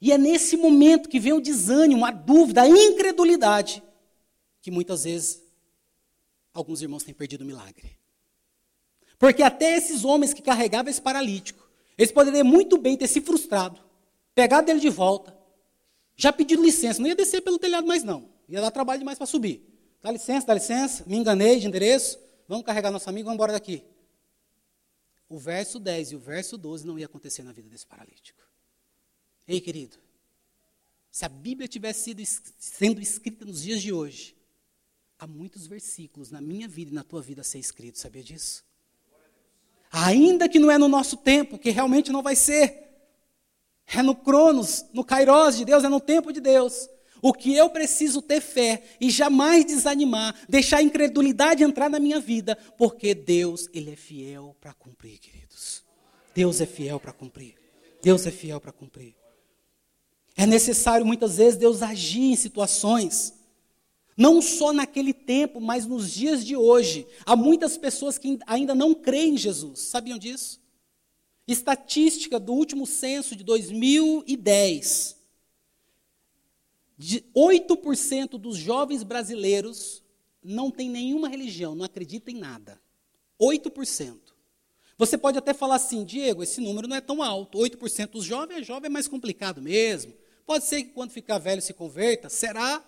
E 0.00 0.10
é 0.10 0.16
nesse 0.16 0.56
momento 0.56 1.06
que 1.06 1.20
vem 1.20 1.34
o 1.34 1.40
desânimo, 1.42 2.06
a 2.06 2.10
dúvida, 2.10 2.62
a 2.62 2.66
incredulidade 2.66 3.82
que 4.60 4.70
muitas 4.70 5.04
vezes 5.04 5.42
alguns 6.52 6.82
irmãos 6.82 7.04
têm 7.04 7.14
perdido 7.14 7.42
o 7.42 7.46
milagre. 7.46 7.98
Porque 9.18 9.42
até 9.42 9.76
esses 9.76 10.04
homens 10.04 10.32
que 10.32 10.42
carregavam 10.42 10.90
esse 10.90 11.02
paralítico, 11.02 11.68
eles 11.96 12.12
poderiam 12.12 12.44
muito 12.44 12.78
bem 12.78 12.96
ter 12.96 13.08
se 13.08 13.20
frustrado, 13.20 13.80
pegado 14.34 14.70
ele 14.70 14.80
de 14.80 14.88
volta, 14.88 15.36
já 16.16 16.32
pedido 16.32 16.62
licença, 16.62 17.00
não 17.00 17.08
ia 17.08 17.16
descer 17.16 17.40
pelo 17.40 17.58
telhado 17.58 17.86
mais 17.86 18.04
não, 18.04 18.28
ia 18.48 18.60
dar 18.60 18.70
trabalho 18.70 19.00
demais 19.00 19.18
para 19.18 19.26
subir. 19.26 19.64
Dá 20.00 20.12
licença, 20.12 20.46
dá 20.46 20.54
licença, 20.54 21.04
me 21.06 21.16
enganei 21.16 21.58
de 21.58 21.66
endereço, 21.66 22.18
vamos 22.46 22.64
carregar 22.64 22.90
nosso 22.90 23.08
amigo, 23.08 23.26
vamos 23.26 23.36
embora 23.36 23.52
daqui. 23.52 23.82
O 25.28 25.38
verso 25.38 25.78
10 25.78 26.12
e 26.12 26.16
o 26.16 26.18
verso 26.18 26.56
12 26.56 26.86
não 26.86 26.98
ia 26.98 27.06
acontecer 27.06 27.42
na 27.42 27.52
vida 27.52 27.68
desse 27.68 27.86
paralítico. 27.86 28.40
Ei, 29.46 29.60
querido, 29.60 29.96
se 31.10 31.24
a 31.24 31.28
Bíblia 31.28 31.66
tivesse 31.66 32.04
sido 32.04 32.22
sendo 32.58 33.00
escrita 33.00 33.44
nos 33.44 33.62
dias 33.62 33.82
de 33.82 33.92
hoje, 33.92 34.37
há 35.18 35.26
muitos 35.26 35.66
versículos 35.66 36.30
na 36.30 36.40
minha 36.40 36.68
vida 36.68 36.92
e 36.92 36.94
na 36.94 37.02
tua 37.02 37.20
vida 37.20 37.40
a 37.40 37.44
ser 37.44 37.58
escrito, 37.58 37.98
sabia 37.98 38.22
disso? 38.22 38.64
Ainda 39.90 40.48
que 40.48 40.58
não 40.58 40.70
é 40.70 40.78
no 40.78 40.88
nosso 40.88 41.16
tempo, 41.16 41.58
que 41.58 41.70
realmente 41.70 42.12
não 42.12 42.22
vai 42.22 42.36
ser. 42.36 42.86
É 43.86 44.02
no 44.02 44.14
Cronos, 44.14 44.84
no 44.92 45.02
Kairos 45.02 45.56
de 45.56 45.64
Deus, 45.64 45.82
é 45.82 45.88
no 45.88 46.00
tempo 46.00 46.32
de 46.32 46.40
Deus. 46.40 46.88
O 47.20 47.32
que 47.32 47.54
eu 47.54 47.68
preciso 47.70 48.22
ter 48.22 48.40
fé 48.40 48.82
e 49.00 49.10
jamais 49.10 49.64
desanimar, 49.64 50.36
deixar 50.48 50.78
a 50.78 50.82
incredulidade 50.82 51.64
entrar 51.64 51.88
na 51.88 51.98
minha 51.98 52.20
vida, 52.20 52.56
porque 52.76 53.14
Deus, 53.14 53.68
Ele 53.72 53.92
é 53.92 53.96
fiel 53.96 54.54
para 54.60 54.72
cumprir, 54.72 55.18
queridos. 55.18 55.82
Deus 56.34 56.60
é 56.60 56.66
fiel 56.66 57.00
para 57.00 57.12
cumprir. 57.12 57.56
Deus 58.00 58.24
é 58.26 58.30
fiel 58.30 58.60
para 58.60 58.70
cumprir. 58.70 59.16
É 60.36 60.46
necessário 60.46 61.04
muitas 61.04 61.38
vezes 61.38 61.58
Deus 61.58 61.82
agir 61.82 62.30
em 62.30 62.36
situações 62.36 63.37
não 64.18 64.42
só 64.42 64.72
naquele 64.72 65.14
tempo, 65.14 65.60
mas 65.60 65.86
nos 65.86 66.10
dias 66.10 66.44
de 66.44 66.56
hoje. 66.56 67.06
Há 67.24 67.36
muitas 67.36 67.78
pessoas 67.78 68.18
que 68.18 68.36
ainda 68.48 68.74
não 68.74 68.92
creem 68.92 69.34
em 69.34 69.38
Jesus. 69.38 69.78
Sabiam 69.78 70.18
disso? 70.18 70.60
Estatística 71.46 72.40
do 72.40 72.52
último 72.52 72.84
censo 72.84 73.36
de 73.36 73.44
2010. 73.44 75.16
De 76.98 77.24
8% 77.32 78.30
dos 78.30 78.56
jovens 78.56 79.04
brasileiros 79.04 80.02
não 80.42 80.68
tem 80.68 80.90
nenhuma 80.90 81.28
religião, 81.28 81.76
não 81.76 81.84
acreditam 81.84 82.34
em 82.34 82.38
nada. 82.38 82.80
8%. 83.40 84.18
Você 84.98 85.16
pode 85.16 85.38
até 85.38 85.54
falar 85.54 85.76
assim, 85.76 86.04
Diego, 86.04 86.42
esse 86.42 86.60
número 86.60 86.88
não 86.88 86.96
é 86.96 87.00
tão 87.00 87.22
alto. 87.22 87.56
8% 87.56 88.10
dos 88.10 88.24
jovens 88.24 88.58
é 88.58 88.64
jovem, 88.64 88.86
é 88.86 88.90
mais 88.90 89.06
complicado 89.06 89.62
mesmo. 89.62 90.12
Pode 90.44 90.64
ser 90.64 90.82
que 90.82 90.90
quando 90.90 91.12
ficar 91.12 91.38
velho 91.38 91.62
se 91.62 91.72
converta, 91.72 92.28
será? 92.28 92.82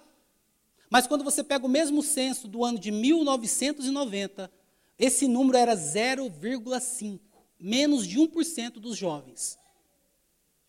Mas 0.91 1.07
quando 1.07 1.23
você 1.23 1.45
pega 1.45 1.65
o 1.65 1.69
mesmo 1.69 2.03
censo 2.03 2.49
do 2.49 2.65
ano 2.65 2.79
de 2.79 2.91
1990, 2.91 4.51
esse 4.99 5.29
número 5.29 5.57
era 5.57 5.77
0,5, 5.77 7.21
menos 7.59 8.07
de 8.07 8.19
1% 8.19 8.73
dos 8.73 8.97
jovens. 8.97 9.57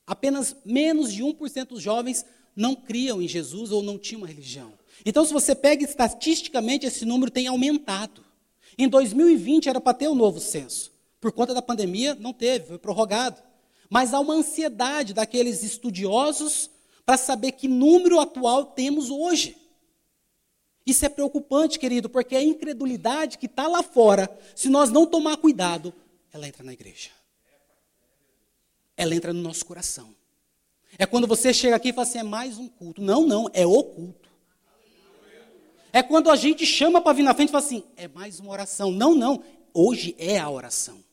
Apenas 0.06 0.56
menos 0.64 1.12
de 1.12 1.24
1% 1.24 1.70
dos 1.70 1.82
jovens 1.82 2.24
não 2.56 2.76
criam 2.76 3.22
em 3.22 3.28
Jesus 3.28 3.72
ou 3.72 3.82
não 3.82 3.98
tinham 3.98 4.22
uma 4.22 4.28
religião. 4.28 4.74
Então, 5.06 5.26
se 5.26 5.34
você 5.34 5.56
pega 5.56 5.84
estatisticamente, 5.84 6.86
esse 6.86 7.04
número 7.06 7.32
tem 7.32 7.48
aumentado. 7.48 8.24
Em 8.78 8.88
2020 8.88 9.70
era 9.70 9.82
para 9.82 9.94
ter 9.94 10.08
o 10.08 10.12
um 10.12 10.16
novo 10.16 10.40
censo. 10.40 10.92
Por 11.20 11.32
conta 11.32 11.54
da 11.54 11.62
pandemia, 11.62 12.16
não 12.16 12.34
teve, 12.34 12.68
foi 12.68 12.78
prorrogado. 12.78 13.42
Mas 13.90 14.14
há 14.14 14.20
uma 14.20 14.34
ansiedade 14.34 15.14
daqueles 15.14 15.64
estudiosos 15.64 16.70
para 17.06 17.18
saber 17.18 17.54
que 17.54 17.68
número 17.68 18.20
atual 18.20 18.66
temos 18.66 19.10
hoje. 19.10 19.58
Isso 20.86 21.06
é 21.06 21.10
preocupante, 21.10 21.78
querido, 21.78 22.10
porque 22.10 22.36
a 22.36 22.42
incredulidade 22.42 23.38
que 23.38 23.46
está 23.46 23.68
lá 23.68 23.84
fora, 23.84 24.30
se 24.56 24.68
nós 24.70 24.90
não 24.90 25.06
tomar 25.06 25.38
cuidado, 25.38 25.94
ela 26.34 26.48
entra 26.48 26.64
na 26.64 26.74
igreja. 26.74 27.10
Ela 28.98 29.16
entra 29.16 29.32
no 29.32 29.42
nosso 29.42 29.66
coração. 29.66 30.16
É 30.98 31.06
quando 31.06 31.28
você 31.28 31.54
chega 31.54 31.76
aqui 31.76 31.90
e 31.90 31.94
fala 31.94 32.08
assim: 32.08 32.20
é 32.20 32.24
mais 32.24 32.58
um 32.58 32.68
culto. 32.68 33.02
Não, 33.02 33.26
não, 33.26 33.50
é 33.54 33.66
o 33.66 33.84
culto. 33.84 34.30
É 35.94 36.02
quando 36.02 36.30
a 36.30 36.36
gente 36.36 36.66
chama 36.66 37.02
para 37.02 37.14
vir 37.14 37.24
na 37.24 37.34
frente 37.34 37.50
e 37.50 37.52
fala 37.52 37.64
assim: 37.64 37.84
é 37.96 38.08
mais 38.08 38.40
uma 38.40 38.52
oração. 38.52 38.92
Não, 38.92 39.14
não, 39.14 39.44
hoje 39.74 40.16
é 40.18 40.40
a 40.40 40.50
oração. 40.50 41.04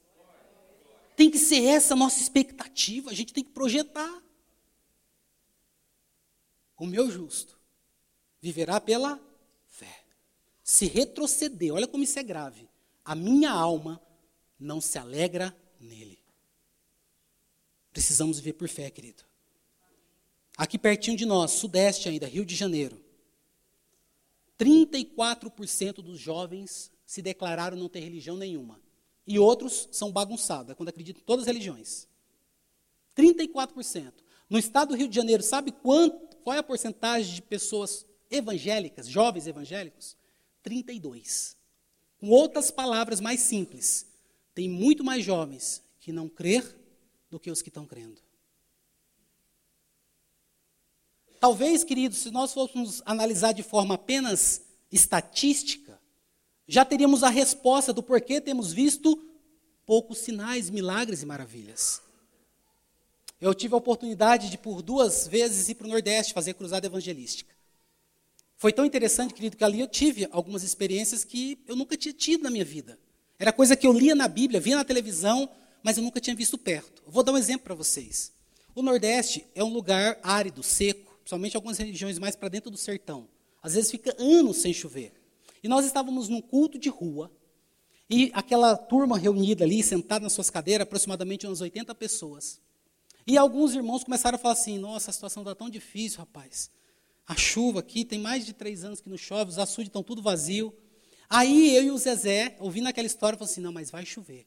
Tem 1.16 1.30
que 1.30 1.38
ser 1.38 1.64
essa 1.64 1.94
a 1.94 1.96
nossa 1.96 2.20
expectativa, 2.20 3.10
a 3.10 3.14
gente 3.14 3.32
tem 3.32 3.42
que 3.42 3.50
projetar. 3.50 4.22
O 6.78 6.87
meu 6.87 7.10
justo 7.10 7.58
viverá 8.40 8.80
pela. 8.80 9.20
Se 10.68 10.84
retroceder, 10.84 11.72
olha 11.72 11.88
como 11.88 12.04
isso 12.04 12.18
é 12.18 12.22
grave. 12.22 12.68
A 13.02 13.14
minha 13.14 13.50
alma 13.50 13.98
não 14.60 14.82
se 14.82 14.98
alegra 14.98 15.56
nele. 15.80 16.22
Precisamos 17.90 18.38
viver 18.38 18.52
por 18.52 18.68
fé, 18.68 18.90
querido. 18.90 19.25
Aqui 20.58 20.78
pertinho 20.78 21.16
de 21.16 21.25
nós, 21.25 21.52
sudeste 21.52 22.06
ainda, 22.06 22.26
Rio 22.26 22.44
de 22.44 22.54
Janeiro. 22.54 23.02
34% 24.58 26.02
dos 26.02 26.20
jovens 26.20 26.92
se 27.06 27.22
declararam 27.22 27.78
não 27.78 27.88
ter 27.88 28.00
religião 28.00 28.37
nenhuma. 28.37 28.78
E 29.26 29.38
outros 29.38 29.88
são 29.90 30.12
bagunçados, 30.12 30.72
é 30.72 30.75
quando 30.75 30.90
acreditam 30.90 31.22
em 31.22 31.25
todas 31.25 31.44
as 31.44 31.46
religiões. 31.46 32.06
34%. 33.16 34.12
No 34.50 34.58
estado 34.58 34.90
do 34.90 34.96
Rio 34.96 35.08
de 35.08 35.16
Janeiro, 35.16 35.42
sabe 35.42 35.72
quanto, 35.72 36.37
qual 36.37 36.54
é 36.54 36.58
a 36.58 36.62
porcentagem 36.62 37.37
de 37.37 37.40
pessoas 37.40 38.04
evangélicas, 38.30 39.08
jovens 39.08 39.46
evangélicos? 39.46 40.18
32. 40.62 41.56
Com 42.18 42.30
outras 42.30 42.70
palavras 42.70 43.20
mais 43.20 43.40
simples, 43.40 44.06
tem 44.54 44.68
muito 44.68 45.04
mais 45.04 45.24
jovens 45.24 45.82
que 46.00 46.12
não 46.12 46.28
crer 46.28 46.76
do 47.30 47.38
que 47.38 47.50
os 47.50 47.62
que 47.62 47.68
estão 47.68 47.86
crendo. 47.86 48.20
Talvez, 51.40 51.84
queridos, 51.84 52.18
se 52.18 52.30
nós 52.30 52.52
fôssemos 52.52 53.00
analisar 53.06 53.52
de 53.52 53.62
forma 53.62 53.94
apenas 53.94 54.62
estatística, 54.90 56.00
já 56.66 56.84
teríamos 56.84 57.22
a 57.22 57.28
resposta 57.28 57.92
do 57.92 58.02
porquê 58.02 58.40
temos 58.40 58.72
visto 58.72 59.24
poucos 59.86 60.18
sinais, 60.18 60.68
milagres 60.68 61.22
e 61.22 61.26
maravilhas. 61.26 62.02
Eu 63.40 63.54
tive 63.54 63.74
a 63.74 63.78
oportunidade 63.78 64.50
de, 64.50 64.58
por 64.58 64.82
duas 64.82 65.28
vezes, 65.28 65.68
ir 65.68 65.76
para 65.76 65.86
o 65.86 65.90
Nordeste 65.90 66.34
fazer 66.34 66.54
cruzada 66.54 66.86
evangelística. 66.86 67.54
Foi 68.58 68.72
tão 68.72 68.84
interessante, 68.84 69.32
querido, 69.32 69.56
que 69.56 69.64
ali 69.64 69.80
eu 69.80 69.88
tive 69.88 70.28
algumas 70.30 70.62
experiências 70.62 71.24
que 71.24 71.58
eu 71.66 71.74
nunca 71.74 71.96
tinha 71.96 72.12
tido 72.12 72.42
na 72.42 72.50
minha 72.50 72.64
vida. 72.64 72.98
Era 73.38 73.52
coisa 73.52 73.74
que 73.74 73.86
eu 73.86 73.92
lia 73.92 74.14
na 74.14 74.28
Bíblia, 74.28 74.60
via 74.60 74.76
na 74.76 74.84
televisão, 74.84 75.48
mas 75.83 75.96
eu 75.96 76.02
nunca 76.02 76.20
tinha 76.20 76.37
visto 76.37 76.59
perto. 76.59 77.02
vou 77.06 77.22
dar 77.22 77.33
um 77.33 77.38
exemplo 77.38 77.64
para 77.64 77.74
vocês. 77.74 78.33
O 78.74 78.83
Nordeste 78.83 79.46
é 79.54 79.64
um 79.64 79.72
lugar 79.72 80.18
árido, 80.22 80.62
seco 80.62 81.09
principalmente 81.28 81.56
algumas 81.56 81.76
regiões 81.76 82.18
mais 82.18 82.35
para 82.35 82.48
dentro 82.48 82.70
do 82.70 82.78
sertão. 82.78 83.28
Às 83.62 83.74
vezes 83.74 83.90
fica 83.90 84.16
anos 84.18 84.56
sem 84.59 84.72
chover. 84.72 85.12
E 85.62 85.68
nós 85.68 85.85
estávamos 85.85 86.28
num 86.28 86.40
culto 86.40 86.78
de 86.78 86.88
rua, 86.88 87.30
e 88.09 88.30
aquela 88.33 88.74
turma 88.74 89.18
reunida 89.18 89.64
ali, 89.64 89.83
sentada 89.83 90.22
nas 90.22 90.33
suas 90.33 90.48
cadeiras, 90.48 90.85
aproximadamente 90.85 91.46
umas 91.46 91.61
80 91.61 91.94
pessoas. 91.94 92.59
E 93.26 93.37
alguns 93.37 93.74
irmãos 93.74 94.02
começaram 94.02 94.37
a 94.37 94.38
falar 94.38 94.54
assim: 94.54 94.78
nossa, 94.78 95.11
a 95.11 95.12
situação 95.12 95.42
está 95.42 95.54
tão 95.54 95.68
difícil, 95.68 96.20
rapaz. 96.20 96.70
A 97.28 97.36
chuva 97.36 97.80
aqui, 97.80 98.06
tem 98.06 98.18
mais 98.18 98.46
de 98.46 98.54
três 98.54 98.82
anos 98.84 99.02
que 99.02 99.10
não 99.10 99.18
chove, 99.18 99.50
os 99.50 99.58
açudes 99.58 99.90
estão 99.90 100.02
tudo 100.02 100.22
vazio. 100.22 100.74
Aí 101.28 101.76
eu 101.76 101.84
e 101.84 101.90
o 101.90 101.98
Zezé, 101.98 102.56
ouvindo 102.58 102.86
aquela 102.86 103.06
história, 103.06 103.36
falamos 103.36 103.52
assim: 103.52 103.60
não, 103.60 103.70
mas 103.70 103.90
vai 103.90 104.06
chover. 104.06 104.46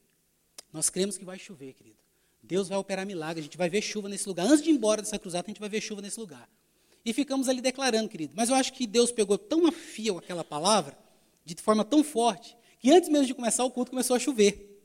Nós 0.72 0.90
cremos 0.90 1.16
que 1.16 1.24
vai 1.24 1.38
chover, 1.38 1.74
querido. 1.74 1.96
Deus 2.42 2.68
vai 2.68 2.76
operar 2.76 3.06
milagre, 3.06 3.38
a 3.38 3.44
gente 3.44 3.56
vai 3.56 3.70
ver 3.70 3.82
chuva 3.82 4.08
nesse 4.08 4.28
lugar. 4.28 4.46
Antes 4.46 4.64
de 4.64 4.70
ir 4.70 4.72
embora 4.72 5.00
dessa 5.00 5.16
cruzada, 5.16 5.46
a 5.46 5.50
gente 5.50 5.60
vai 5.60 5.68
ver 5.68 5.80
chuva 5.80 6.02
nesse 6.02 6.18
lugar. 6.18 6.48
E 7.04 7.12
ficamos 7.12 7.48
ali 7.48 7.60
declarando, 7.60 8.08
querido. 8.08 8.32
Mas 8.36 8.48
eu 8.48 8.56
acho 8.56 8.72
que 8.72 8.84
Deus 8.84 9.12
pegou 9.12 9.38
tão 9.38 9.64
a 9.66 9.70
fio 9.70 10.18
aquela 10.18 10.42
palavra, 10.42 10.98
de 11.44 11.54
forma 11.62 11.84
tão 11.84 12.02
forte, 12.02 12.56
que 12.80 12.90
antes 12.90 13.08
mesmo 13.08 13.26
de 13.26 13.34
começar 13.34 13.64
o 13.64 13.70
culto 13.70 13.92
começou 13.92 14.16
a 14.16 14.18
chover. 14.18 14.84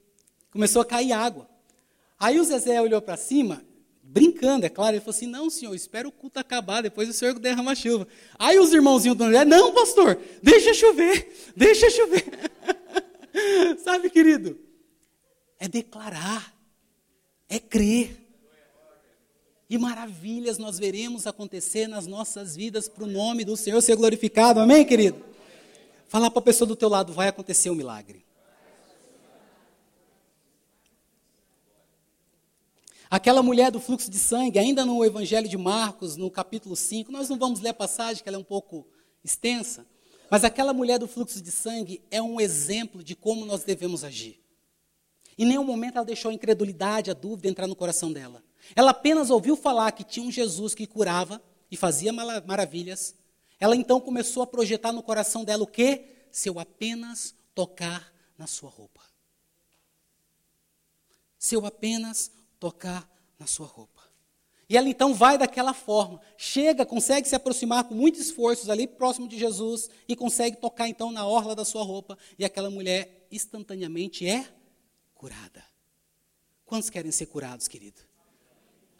Começou 0.52 0.84
a 0.84 0.86
cair 0.86 1.14
água. 1.14 1.50
Aí 2.20 2.40
o 2.40 2.44
Zezé 2.44 2.80
olhou 2.80 3.02
para 3.02 3.18
cima, 3.18 3.64
brincando, 4.18 4.66
é 4.66 4.70
claro, 4.70 4.96
ele 4.96 5.00
falou 5.00 5.16
assim: 5.16 5.28
Não, 5.28 5.50
senhor, 5.50 5.76
espera 5.76 6.08
o 6.08 6.12
culto 6.12 6.40
acabar, 6.40 6.82
depois 6.82 7.08
o 7.10 7.14
senhor 7.14 7.38
derrama 7.38 7.72
a 7.72 7.76
chuva. 7.76 8.08
Aí 8.38 8.60
os 8.60 8.74
irmãozinhos 8.74 9.18
do 9.18 9.24
André: 9.24 9.46
Não, 9.46 9.74
pastor, 9.74 10.20
deixa 10.42 10.74
chover, 10.74 11.52
deixa 11.56 11.90
chover. 11.90 12.26
Sabe, 13.84 14.10
querido? 14.10 14.60
É 15.60 15.68
declarar, 15.68 16.54
é 17.48 17.60
crer 17.60 18.28
e 19.70 19.78
maravilhas 19.78 20.58
nós 20.58 20.80
veremos 20.80 21.28
acontecer 21.28 21.88
nas 21.88 22.08
nossas 22.08 22.56
vidas 22.56 22.88
para 22.88 23.04
o 23.04 23.08
nome 23.08 23.44
do 23.44 23.58
Senhor 23.58 23.82
ser 23.82 23.96
glorificado. 23.96 24.60
Amém, 24.60 24.86
querido? 24.86 25.22
Falar 26.08 26.32
para 26.32 26.40
a 26.40 26.44
pessoa 26.44 26.68
do 26.68 26.76
teu 26.76 26.88
lado, 26.88 27.12
vai 27.12 27.28
acontecer 27.28 27.70
um 27.70 27.76
milagre. 27.76 28.27
Aquela 33.10 33.42
mulher 33.42 33.72
do 33.72 33.80
fluxo 33.80 34.12
de 34.12 34.18
sangue, 34.18 34.60
ainda 34.60 34.86
no 34.86 35.04
Evangelho 35.04 35.48
de 35.48 35.58
Marcos, 35.58 36.18
no 36.18 36.30
capítulo 36.30 36.76
5, 36.76 37.12
nós 37.12 37.30
não 37.30 37.38
vamos 37.38 37.62
ler 37.62 37.70
a 37.70 37.74
passagem, 37.74 38.22
que 38.22 38.28
ela 38.28 38.38
é 38.38 38.40
um 38.40 38.44
pouco 38.44 38.86
extensa, 39.24 39.86
mas 40.30 40.44
aquela 40.44 40.74
mulher 40.74 41.00
do 41.00 41.08
fluxo 41.08 41.42
de 41.42 41.52
sangue 41.52 42.02
é 42.12 42.22
um 42.22 42.40
exemplo 42.42 43.02
de 43.02 43.16
como 43.16 43.46
nós 43.46 43.64
devemos 43.64 44.04
agir. 44.04 44.42
Em 45.38 45.46
nenhum 45.46 45.64
momento 45.64 45.98
ela 45.98 46.06
deixou 46.06 46.32
a 46.32 46.34
incredulidade, 46.34 47.10
a 47.10 47.14
dúvida 47.14 47.48
entrar 47.48 47.68
no 47.68 47.76
coração 47.76 48.12
dela. 48.12 48.44
Ela 48.76 48.92
apenas 48.92 49.30
ouviu 49.30 49.56
falar 49.56 49.92
que 49.94 50.04
tinha 50.04 50.26
um 50.26 50.32
Jesus 50.32 50.74
que 50.76 50.86
curava 50.86 51.42
e 51.72 51.78
fazia 51.78 52.12
maravilhas. 52.12 53.16
Ela 53.60 53.76
então 53.76 54.02
começou 54.02 54.44
a 54.44 54.48
projetar 54.48 54.92
no 54.92 55.04
coração 55.04 55.46
dela 55.46 55.64
o 55.64 55.68
quê? 55.68 56.28
Se 56.32 56.50
eu 56.50 56.60
apenas 56.60 57.34
tocar 57.56 58.12
na 58.38 58.48
sua 58.48 58.70
roupa. 58.70 59.02
Se 61.38 61.56
eu 61.56 61.66
apenas 61.66 62.32
tocar 62.60 63.10
na 63.40 63.48
sua 63.48 63.68
roupa. 63.68 64.04
E 64.70 64.76
ela 64.76 64.90
então 64.90 65.14
vai 65.14 65.38
daquela 65.38 65.74
forma, 65.74 66.20
chega, 66.38 66.86
consegue 66.86 67.28
se 67.28 67.36
aproximar 67.36 67.86
com 67.86 67.96
muitos 67.96 68.20
esforços 68.20 68.70
ali 68.70 68.86
próximo 68.86 69.28
de 69.28 69.38
Jesus 69.38 69.90
e 70.08 70.16
consegue 70.16 70.58
tocar 70.58 70.90
então 70.90 71.10
na 71.10 71.26
orla 71.26 71.56
da 71.56 71.64
sua 71.64 71.84
roupa 71.84 72.18
e 72.38 72.44
aquela 72.44 72.70
mulher 72.70 73.28
instantaneamente 73.32 74.28
é 74.28 74.46
curada. 75.16 75.64
Quantos 76.66 76.90
querem 76.90 77.12
ser 77.12 77.28
curados, 77.28 77.70
querido? 77.70 78.02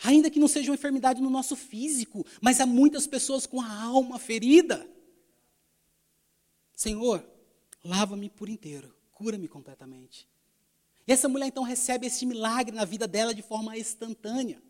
Ainda 0.04 0.30
que 0.30 0.40
não 0.40 0.48
seja 0.48 0.72
uma 0.72 0.76
enfermidade 0.76 1.22
no 1.22 1.30
nosso 1.30 1.56
físico, 1.56 2.26
mas 2.42 2.62
há 2.62 2.66
muitas 2.66 3.06
pessoas 3.06 3.46
com 3.46 3.60
a 3.60 3.84
alma 3.84 4.18
ferida. 4.18 4.88
Senhor, 6.74 7.28
lava-me 7.84 8.30
por 8.30 8.48
inteiro, 8.48 8.96
cura-me 9.12 9.50
completamente. 9.50 10.28
E 11.08 11.14
essa 11.14 11.30
mulher 11.30 11.48
então 11.48 11.64
recebe 11.64 12.08
esse 12.08 12.26
milagre 12.26 12.76
na 12.76 12.84
vida 12.84 13.08
dela 13.08 13.34
de 13.34 13.42
forma 13.42 13.78
instantânea. 13.78 14.62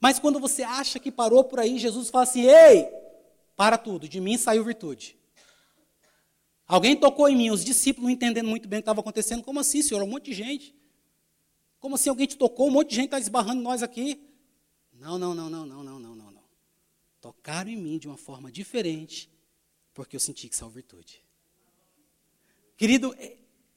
Mas 0.00 0.18
quando 0.18 0.40
você 0.40 0.62
acha 0.62 0.98
que 0.98 1.10
parou 1.10 1.44
por 1.44 1.60
aí, 1.60 1.78
Jesus 1.78 2.10
fala 2.10 2.24
assim: 2.24 2.42
Ei, 2.42 2.88
para 3.56 3.78
tudo, 3.78 4.08
de 4.08 4.20
mim 4.20 4.36
saiu 4.36 4.64
virtude. 4.64 5.16
Alguém 6.66 6.94
tocou 6.96 7.28
em 7.28 7.36
mim, 7.36 7.50
os 7.50 7.64
discípulos 7.64 8.04
não 8.04 8.10
entendendo 8.10 8.46
muito 8.46 8.68
bem 8.68 8.78
o 8.78 8.82
que 8.82 8.84
estava 8.84 9.00
acontecendo. 9.00 9.42
Como 9.42 9.60
assim, 9.60 9.80
senhor? 9.80 10.02
Um 10.02 10.08
monte 10.08 10.26
de 10.26 10.34
gente. 10.34 10.74
Como 11.78 11.94
assim 11.94 12.10
alguém 12.10 12.26
te 12.26 12.36
tocou? 12.36 12.68
Um 12.68 12.72
monte 12.72 12.90
de 12.90 12.96
gente 12.96 13.06
está 13.06 13.18
esbarrando 13.18 13.62
nós 13.62 13.82
aqui. 13.82 14.20
Não, 14.92 15.16
não, 15.16 15.34
não, 15.34 15.48
não, 15.48 15.64
não, 15.64 15.82
não, 15.82 15.98
não, 15.98 16.14
não, 16.14 16.30
não. 16.32 16.44
Tocaram 17.20 17.70
em 17.70 17.76
mim 17.76 17.98
de 17.98 18.06
uma 18.06 18.18
forma 18.18 18.52
diferente, 18.52 19.30
porque 19.94 20.16
eu 20.16 20.20
senti 20.20 20.48
que 20.48 20.56
saiu 20.56 20.70
virtude. 20.70 21.24
Querido, 22.76 23.14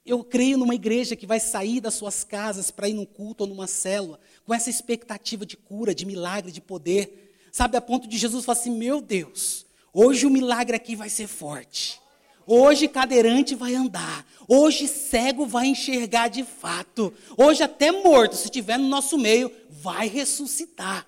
eu 0.05 0.23
creio 0.23 0.57
numa 0.57 0.75
igreja 0.75 1.15
que 1.15 1.27
vai 1.27 1.39
sair 1.39 1.79
das 1.79 1.93
suas 1.93 2.23
casas 2.23 2.71
para 2.71 2.89
ir 2.89 2.93
num 2.93 3.05
culto 3.05 3.43
ou 3.43 3.49
numa 3.49 3.67
célula, 3.67 4.19
com 4.45 4.53
essa 4.53 4.69
expectativa 4.69 5.45
de 5.45 5.55
cura, 5.55 5.93
de 5.93 6.05
milagre, 6.05 6.51
de 6.51 6.61
poder. 6.61 7.35
Sabe, 7.51 7.77
a 7.77 7.81
ponto 7.81 8.07
de 8.07 8.17
Jesus 8.17 8.45
falar 8.45 8.57
assim: 8.57 8.71
meu 8.71 9.01
Deus, 9.01 9.65
Hoje 9.93 10.25
o 10.25 10.29
milagre 10.29 10.75
aqui 10.75 10.95
vai 10.95 11.09
ser 11.09 11.27
forte. 11.27 11.99
Hoje 12.47 12.87
cadeirante 12.87 13.55
vai 13.55 13.75
andar. 13.75 14.25
Hoje 14.47 14.87
cego 14.87 15.45
vai 15.45 15.67
enxergar 15.67 16.29
de 16.29 16.43
fato. 16.43 17.13
Hoje 17.37 17.61
até 17.61 17.91
morto, 17.91 18.35
se 18.35 18.45
estiver 18.45 18.79
no 18.79 18.87
nosso 18.87 19.17
meio, 19.17 19.51
vai 19.69 20.07
ressuscitar. 20.07 21.05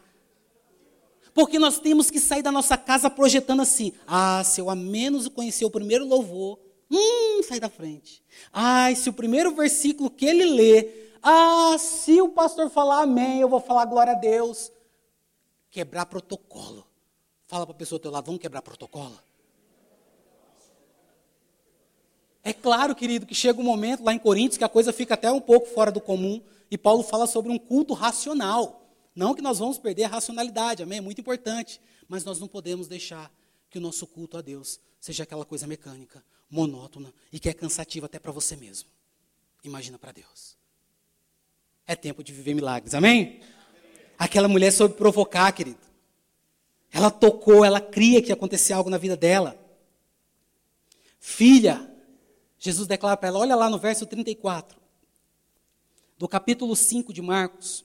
Porque 1.34 1.58
nós 1.58 1.80
temos 1.80 2.12
que 2.12 2.20
sair 2.20 2.44
da 2.44 2.52
nossa 2.52 2.78
casa 2.78 3.10
projetando 3.10 3.62
assim: 3.62 3.94
ah, 4.06 4.44
se 4.44 4.60
eu 4.60 4.70
a 4.70 4.76
menos 4.76 5.28
conhecer 5.30 5.64
o 5.64 5.72
primeiro 5.72 6.06
louvor, 6.06 6.60
hum, 6.90 7.44
sai 7.44 7.60
da 7.60 7.70
frente. 7.70 8.24
Ai, 8.52 8.96
se 8.96 9.10
o 9.10 9.14
primeiro 9.14 9.54
versículo 9.54 10.10
que 10.10 10.26
ele 10.26 10.46
lê, 10.46 10.90
ah, 11.22 11.78
se 11.80 12.22
o 12.22 12.30
pastor 12.30 12.70
falar 12.70 13.04
amém, 13.04 13.40
eu 13.40 13.50
vou 13.50 13.60
falar 13.60 13.86
glória 13.86 14.14
a 14.14 14.18
Deus. 14.18 14.72
Quebrar 15.72 16.06
protocolo. 16.06 16.86
Fala 17.48 17.66
para 17.66 17.76
a 17.76 17.78
pessoa 17.78 18.00
do 18.00 18.04
teu 18.04 18.12
lado, 18.12 18.26
vamos 18.26 18.42
quebrar 18.42 18.62
protocolo? 18.62 19.18
É 22.44 22.52
claro, 22.52 22.94
querido, 22.94 23.26
que 23.26 23.34
chega 23.34 23.60
um 23.60 23.64
momento 23.64 24.04
lá 24.04 24.14
em 24.14 24.20
Coríntios 24.20 24.58
que 24.58 24.64
a 24.66 24.70
coisa 24.70 24.92
fica 24.92 25.14
até 25.14 25.32
um 25.32 25.40
pouco 25.40 25.68
fora 25.68 25.92
do 25.92 26.02
comum 26.02 26.42
e 26.70 26.78
Paulo 26.78 27.02
fala 27.04 27.26
sobre 27.26 27.52
um 27.52 27.58
culto 27.58 27.94
racional. 27.94 28.82
Não 29.16 29.34
que 29.34 29.42
nós 29.42 29.60
vamos 29.60 29.78
perder 29.78 30.06
a 30.06 30.08
racionalidade, 30.10 30.84
amém? 30.84 30.98
É 30.98 31.02
muito 31.02 31.22
importante. 31.22 31.80
Mas 32.08 32.26
nós 32.26 32.40
não 32.40 32.48
podemos 32.48 32.88
deixar 32.88 33.32
que 33.70 33.78
o 33.78 33.82
nosso 33.82 34.06
culto 34.06 34.38
a 34.38 34.42
Deus 34.42 34.80
seja 35.00 35.24
aquela 35.24 35.46
coisa 35.46 35.66
mecânica, 35.66 36.24
monótona 36.54 37.12
e 37.32 37.40
que 37.40 37.50
é 37.50 37.54
cansativa 37.54 38.06
até 38.06 38.20
para 38.20 38.32
você 38.32 38.56
mesmo. 38.56 38.88
Imagina 39.64 39.98
para 39.98 40.12
Deus. 40.12 40.56
É 41.88 41.96
tempo 41.96 42.24
de 42.24 42.32
viver 42.32 42.54
milagres, 42.54 42.94
amém? 42.94 43.42
Aquela 44.18 44.48
mulher 44.48 44.72
soube 44.72 44.96
provocar, 44.96 45.52
querido. 45.52 45.82
Ela 46.92 47.10
tocou, 47.10 47.66
ela 47.66 47.82
cria 47.82 48.22
que 48.22 48.30
ia 48.30 48.36
acontecer 48.36 48.74
algo 48.74 48.90
na 48.90 49.00
vida 49.00 49.18
dela. 49.18 49.60
Filha, 51.20 51.92
Jesus 52.60 52.88
declara 52.88 53.18
para 53.18 53.30
ela, 53.30 53.40
olha 53.40 53.56
lá 53.56 53.70
no 53.70 53.80
verso 53.80 54.06
34, 54.06 54.80
do 56.18 56.28
capítulo 56.28 56.76
5 56.76 57.12
de 57.12 57.22
Marcos. 57.22 57.84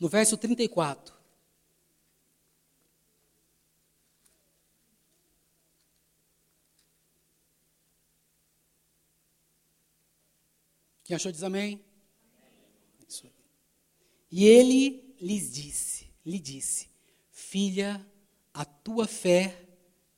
No 0.00 0.08
verso 0.08 0.36
34. 0.36 1.15
Quem 11.06 11.14
achou 11.14 11.30
diz 11.30 11.42
amém? 11.42 11.80
E 14.30 14.44
ele 14.44 15.14
lhes 15.20 15.52
disse, 15.52 16.08
lhe 16.24 16.38
disse, 16.38 16.88
filha, 17.30 18.04
a 18.52 18.64
tua 18.64 19.06
fé 19.06 19.66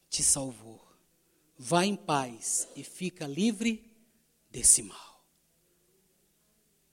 te 0.09 0.23
salvou. 0.23 0.83
Vá 1.59 1.85
em 1.85 1.95
paz 1.95 2.69
e 2.75 2.83
fica 2.83 3.27
livre 3.27 3.85
desse 4.51 4.83
mal. 4.83 5.25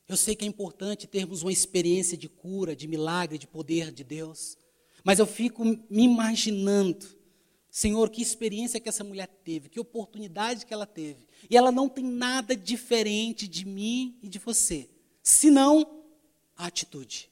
Eu 0.07 0.17
sei 0.17 0.35
que 0.35 0.43
é 0.43 0.47
importante 0.47 1.07
termos 1.07 1.41
uma 1.41 1.51
experiência 1.51 2.17
de 2.17 2.27
cura, 2.27 2.75
de 2.75 2.87
milagre, 2.87 3.37
de 3.37 3.47
poder 3.47 3.91
de 3.91 4.03
Deus, 4.03 4.57
mas 5.03 5.19
eu 5.19 5.25
fico 5.25 5.63
me 5.63 6.03
imaginando, 6.03 7.07
Senhor, 7.75 8.09
que 8.09 8.21
experiência 8.21 8.79
que 8.79 8.87
essa 8.87 9.03
mulher 9.03 9.27
teve, 9.27 9.67
que 9.67 9.81
oportunidade 9.81 10.65
que 10.65 10.73
ela 10.73 10.85
teve. 10.85 11.27
E 11.49 11.57
ela 11.57 11.73
não 11.73 11.89
tem 11.89 12.05
nada 12.05 12.55
diferente 12.55 13.49
de 13.49 13.65
mim 13.65 14.17
e 14.23 14.29
de 14.29 14.39
você, 14.39 14.89
senão 15.21 16.05
a 16.55 16.67
atitude. 16.67 17.29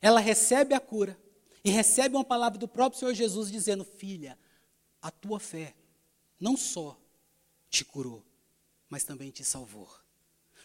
Ela 0.00 0.20
recebe 0.20 0.72
a 0.72 0.78
cura, 0.78 1.18
e 1.64 1.68
recebe 1.68 2.14
uma 2.14 2.24
palavra 2.24 2.60
do 2.60 2.68
próprio 2.68 3.00
Senhor 3.00 3.12
Jesus 3.12 3.50
dizendo: 3.50 3.82
Filha, 3.82 4.38
a 5.02 5.10
tua 5.10 5.40
fé 5.40 5.74
não 6.38 6.56
só 6.56 6.96
te 7.68 7.84
curou, 7.84 8.22
mas 8.88 9.02
também 9.02 9.32
te 9.32 9.42
salvou. 9.42 9.88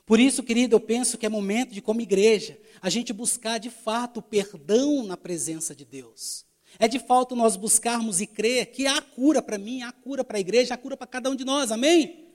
Por 0.06 0.20
isso, 0.20 0.44
querido, 0.44 0.76
eu 0.76 0.80
penso 0.80 1.18
que 1.18 1.26
é 1.26 1.30
momento 1.30 1.74
de, 1.74 1.82
como 1.82 2.02
igreja, 2.02 2.62
a 2.84 2.90
gente 2.92 3.14
buscar 3.14 3.58
de 3.58 3.72
fato 3.72 4.18
o 4.18 4.22
perdão 4.22 5.02
na 5.08 5.18
presença 5.18 5.74
de 5.74 5.86
Deus. 5.86 6.46
É 6.80 6.88
de 6.88 7.00
fato 7.00 7.36
nós 7.36 7.56
buscarmos 7.56 8.22
e 8.22 8.28
crer 8.28 8.68
que 8.68 8.88
há 8.88 9.02
cura 9.02 9.42
para 9.42 9.58
mim, 9.58 9.82
há 9.82 9.92
cura 9.92 10.24
para 10.24 10.38
a 10.38 10.40
igreja, 10.40 10.74
há 10.74 10.78
cura 10.78 10.98
para 10.98 11.08
cada 11.08 11.30
um 11.30 11.36
de 11.36 11.46
nós, 11.46 11.72
amém? 11.72 12.30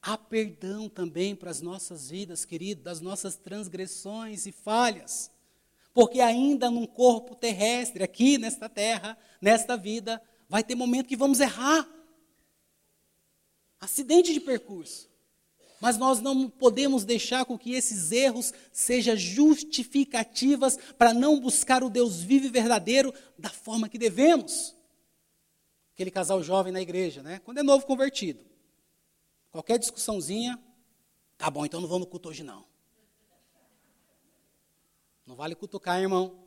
Há 0.00 0.16
perdão 0.16 0.88
também 0.88 1.34
para 1.34 1.50
as 1.50 1.60
nossas 1.60 2.10
vidas, 2.10 2.44
querido, 2.44 2.82
das 2.82 3.00
nossas 3.00 3.36
transgressões 3.36 4.46
e 4.46 4.52
falhas. 4.52 5.30
Porque 5.92 6.20
ainda 6.20 6.70
num 6.70 6.86
corpo 6.86 7.34
terrestre, 7.34 8.04
aqui 8.04 8.38
nesta 8.38 8.68
terra, 8.68 9.18
nesta 9.40 9.76
vida, 9.76 10.22
vai 10.48 10.62
ter 10.62 10.76
momento 10.76 11.08
que 11.08 11.16
vamos 11.16 11.40
errar. 11.40 11.88
Acidente 13.80 14.32
de 14.32 14.40
percurso. 14.40 15.07
Mas 15.80 15.96
nós 15.96 16.20
não 16.20 16.50
podemos 16.50 17.04
deixar 17.04 17.44
com 17.44 17.56
que 17.56 17.72
esses 17.72 18.10
erros 18.10 18.52
sejam 18.72 19.16
justificativas 19.16 20.76
para 20.98 21.14
não 21.14 21.38
buscar 21.38 21.84
o 21.84 21.90
Deus 21.90 22.20
vivo 22.20 22.46
e 22.46 22.50
verdadeiro 22.50 23.14
da 23.38 23.48
forma 23.48 23.88
que 23.88 23.98
devemos. 23.98 24.74
Aquele 25.94 26.10
casal 26.10 26.42
jovem 26.42 26.72
na 26.72 26.80
igreja, 26.80 27.22
né? 27.22 27.40
Quando 27.40 27.58
é 27.58 27.62
novo 27.62 27.86
convertido. 27.86 28.44
Qualquer 29.50 29.78
discussãozinha, 29.78 30.58
tá 31.36 31.50
bom, 31.50 31.64
então 31.64 31.80
não 31.80 31.88
vou 31.88 31.98
no 31.98 32.06
culto 32.06 32.28
hoje 32.28 32.42
não. 32.42 32.66
Não 35.24 35.36
vale 35.36 35.54
cutucar, 35.54 36.00
irmão. 36.00 36.44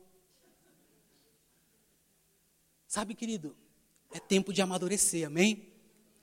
Sabe, 2.86 3.14
querido, 3.14 3.56
é 4.10 4.20
tempo 4.20 4.52
de 4.52 4.60
amadurecer, 4.60 5.26
amém? 5.26 5.72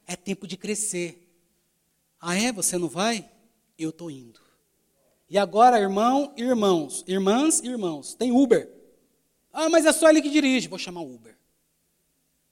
É 0.05 0.15
tempo 0.15 0.45
de 0.45 0.55
crescer. 0.55 1.28
Ah, 2.19 2.35
é? 2.35 2.51
Você 2.51 2.77
não 2.77 2.89
vai? 2.89 3.29
Eu 3.77 3.89
estou 3.91 4.11
indo. 4.11 4.39
E 5.29 5.37
agora, 5.37 5.79
irmão, 5.79 6.33
irmãos, 6.35 7.03
irmãs, 7.07 7.59
irmãos, 7.61 8.13
tem 8.15 8.31
Uber. 8.31 8.69
Ah, 9.53 9.69
mas 9.69 9.85
é 9.85 9.93
só 9.93 10.09
ele 10.09 10.21
que 10.21 10.29
dirige. 10.29 10.67
Vou 10.67 10.79
chamar 10.79 11.01
o 11.01 11.13
Uber. 11.13 11.37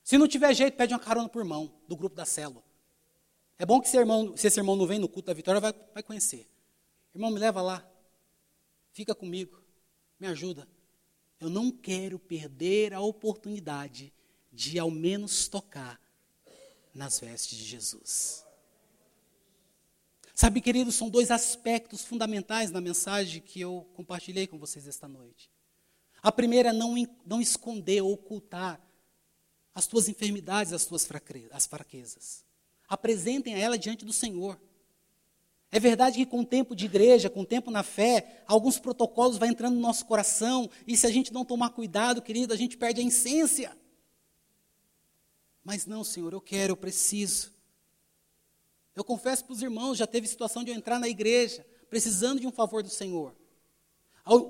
Se 0.04 0.18
não 0.18 0.28
tiver 0.28 0.54
jeito, 0.54 0.78
pede 0.78 0.94
uma 0.94 1.00
carona 1.00 1.28
por 1.28 1.40
irmão 1.40 1.74
do 1.88 1.96
grupo 1.96 2.16
da 2.16 2.26
célula. 2.26 2.64
É 3.60 3.66
bom 3.66 3.82
que 3.82 3.90
se, 3.90 3.98
irmão, 3.98 4.38
se 4.38 4.48
esse 4.48 4.60
irmão 4.60 4.76
não 4.76 4.86
vem 4.86 5.00
no 5.00 5.10
culto 5.10 5.28
da 5.28 5.34
vitória, 5.34 5.60
vai, 5.60 5.74
vai 5.94 6.04
conhecer. 6.04 6.48
Irmão, 7.14 7.32
me 7.32 7.40
leva 7.40 7.62
lá. 7.62 7.86
Fica 8.94 9.14
comigo. 9.14 9.60
Me 10.20 10.28
ajuda. 10.28 10.68
Eu 11.40 11.50
não 11.50 11.72
quero 11.72 12.18
perder 12.18 12.94
a 12.94 13.02
oportunidade 13.02 14.14
de 14.52 14.80
ao 14.80 14.90
menos 14.90 15.48
tocar 15.48 16.00
nas 16.94 17.20
vestes 17.20 17.58
de 17.58 17.64
Jesus. 17.64 18.47
Sabe, 20.40 20.62
queridos, 20.62 20.94
são 20.94 21.10
dois 21.10 21.32
aspectos 21.32 22.04
fundamentais 22.04 22.70
na 22.70 22.80
mensagem 22.80 23.42
que 23.42 23.60
eu 23.60 23.90
compartilhei 23.96 24.46
com 24.46 24.60
vocês 24.60 24.88
esta 24.88 25.08
noite. 25.08 25.50
A 26.22 26.32
primeira 26.32 26.70
é 26.70 26.74
não, 26.74 26.94
não 27.26 27.42
esconder 27.42 28.02
ocultar 28.04 28.80
as 29.74 29.88
tuas 29.88 30.08
enfermidades, 30.08 30.74
as 30.74 30.86
tuas 30.86 31.08
fraquezas. 31.08 32.46
Apresentem 32.88 33.56
a 33.56 33.58
ela 33.58 33.80
diante 33.80 34.06
do 34.06 34.14
Senhor. 34.14 34.62
É 35.72 35.80
verdade 35.80 36.18
que 36.18 36.26
com 36.28 36.42
o 36.42 36.46
tempo 36.46 36.76
de 36.76 36.86
igreja, 36.86 37.32
com 37.32 37.42
o 37.42 37.46
tempo 37.46 37.72
na 37.72 37.82
fé, 37.82 38.44
alguns 38.46 38.78
protocolos 38.78 39.40
vão 39.40 39.50
entrando 39.50 39.74
no 39.74 39.82
nosso 39.82 40.06
coração, 40.06 40.70
e 40.86 40.96
se 40.96 41.08
a 41.08 41.12
gente 41.12 41.34
não 41.34 41.44
tomar 41.44 41.72
cuidado, 41.72 42.22
querido, 42.22 42.54
a 42.54 42.58
gente 42.58 42.78
perde 42.78 43.02
a 43.02 43.04
essência. 43.04 43.76
Mas 45.64 45.88
não, 45.88 46.04
Senhor, 46.04 46.32
eu 46.32 46.42
quero, 46.42 46.74
eu 46.74 46.78
preciso. 46.78 47.57
Eu 48.98 49.04
confesso 49.04 49.46
para 49.46 49.54
os 49.54 49.62
irmãos, 49.62 49.96
já 49.96 50.08
teve 50.08 50.28
situação 50.28 50.64
de 50.64 50.72
eu 50.72 50.76
entrar 50.76 50.98
na 50.98 51.08
igreja, 51.08 51.64
precisando 51.88 52.40
de 52.40 52.48
um 52.48 52.52
favor 52.52 52.82
do 52.82 52.90
Senhor. 52.90 53.32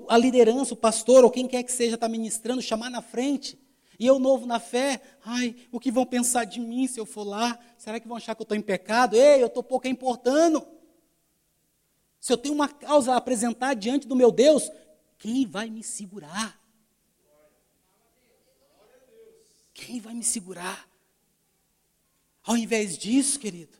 A 0.08 0.16
liderança, 0.16 0.72
o 0.72 0.76
pastor, 0.76 1.22
ou 1.22 1.30
quem 1.30 1.46
quer 1.46 1.62
que 1.62 1.70
seja, 1.70 1.96
está 1.96 2.08
ministrando, 2.08 2.62
chamar 2.62 2.88
na 2.88 3.02
frente. 3.02 3.58
E 3.98 4.06
eu 4.06 4.18
novo 4.18 4.46
na 4.46 4.58
fé, 4.58 5.02
ai, 5.22 5.54
o 5.70 5.78
que 5.78 5.90
vão 5.90 6.06
pensar 6.06 6.46
de 6.46 6.60
mim 6.60 6.86
se 6.86 6.98
eu 6.98 7.04
for 7.04 7.24
lá? 7.24 7.58
Será 7.76 8.00
que 8.00 8.08
vão 8.08 8.16
achar 8.16 8.34
que 8.34 8.40
eu 8.40 8.44
estou 8.44 8.56
em 8.56 8.62
pecado? 8.62 9.16
Ei, 9.16 9.42
eu 9.42 9.48
estou 9.48 9.62
pouco 9.62 9.86
importando. 9.86 10.66
Se 12.18 12.32
eu 12.32 12.38
tenho 12.38 12.54
uma 12.54 12.70
causa 12.70 13.12
a 13.12 13.16
apresentar 13.18 13.74
diante 13.74 14.08
do 14.08 14.16
meu 14.16 14.32
Deus, 14.32 14.70
quem 15.18 15.44
vai 15.44 15.68
me 15.68 15.82
segurar? 15.82 16.58
Quem 19.74 20.00
vai 20.00 20.14
me 20.14 20.24
segurar? 20.24 20.88
Ao 22.42 22.56
invés 22.56 22.96
disso, 22.96 23.38
querido, 23.38 23.76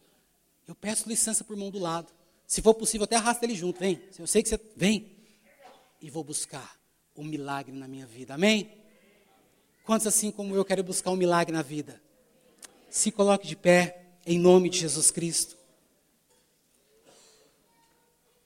eu 0.68 0.74
peço 0.74 1.09
licença 1.09 1.42
por 1.42 1.57
mão 1.57 1.70
do 1.70 1.78
lado. 1.78 2.12
Se 2.46 2.61
for 2.61 2.74
possível, 2.74 3.04
até 3.04 3.16
arrasta 3.16 3.44
ele 3.44 3.54
junto. 3.54 3.81
Vem. 3.81 4.00
Eu 4.18 4.26
sei 4.26 4.42
que 4.42 4.50
você. 4.50 4.61
Vem. 4.76 5.16
E 6.00 6.11
vou 6.11 6.22
buscar 6.22 6.78
um 7.16 7.24
milagre 7.24 7.74
na 7.74 7.88
minha 7.88 8.07
vida. 8.07 8.35
Amém? 8.35 8.70
Quantos 9.85 10.07
assim 10.07 10.31
como 10.31 10.54
eu 10.54 10.64
quero 10.64 10.85
buscar 10.85 11.11
um 11.11 11.16
milagre 11.16 11.52
na 11.52 11.62
vida? 11.62 12.00
Se 12.90 13.11
coloque 13.11 13.46
de 13.46 13.57
pé, 13.57 14.18
em 14.26 14.38
nome 14.38 14.68
de 14.68 14.78
Jesus 14.78 15.11
Cristo. 15.11 15.58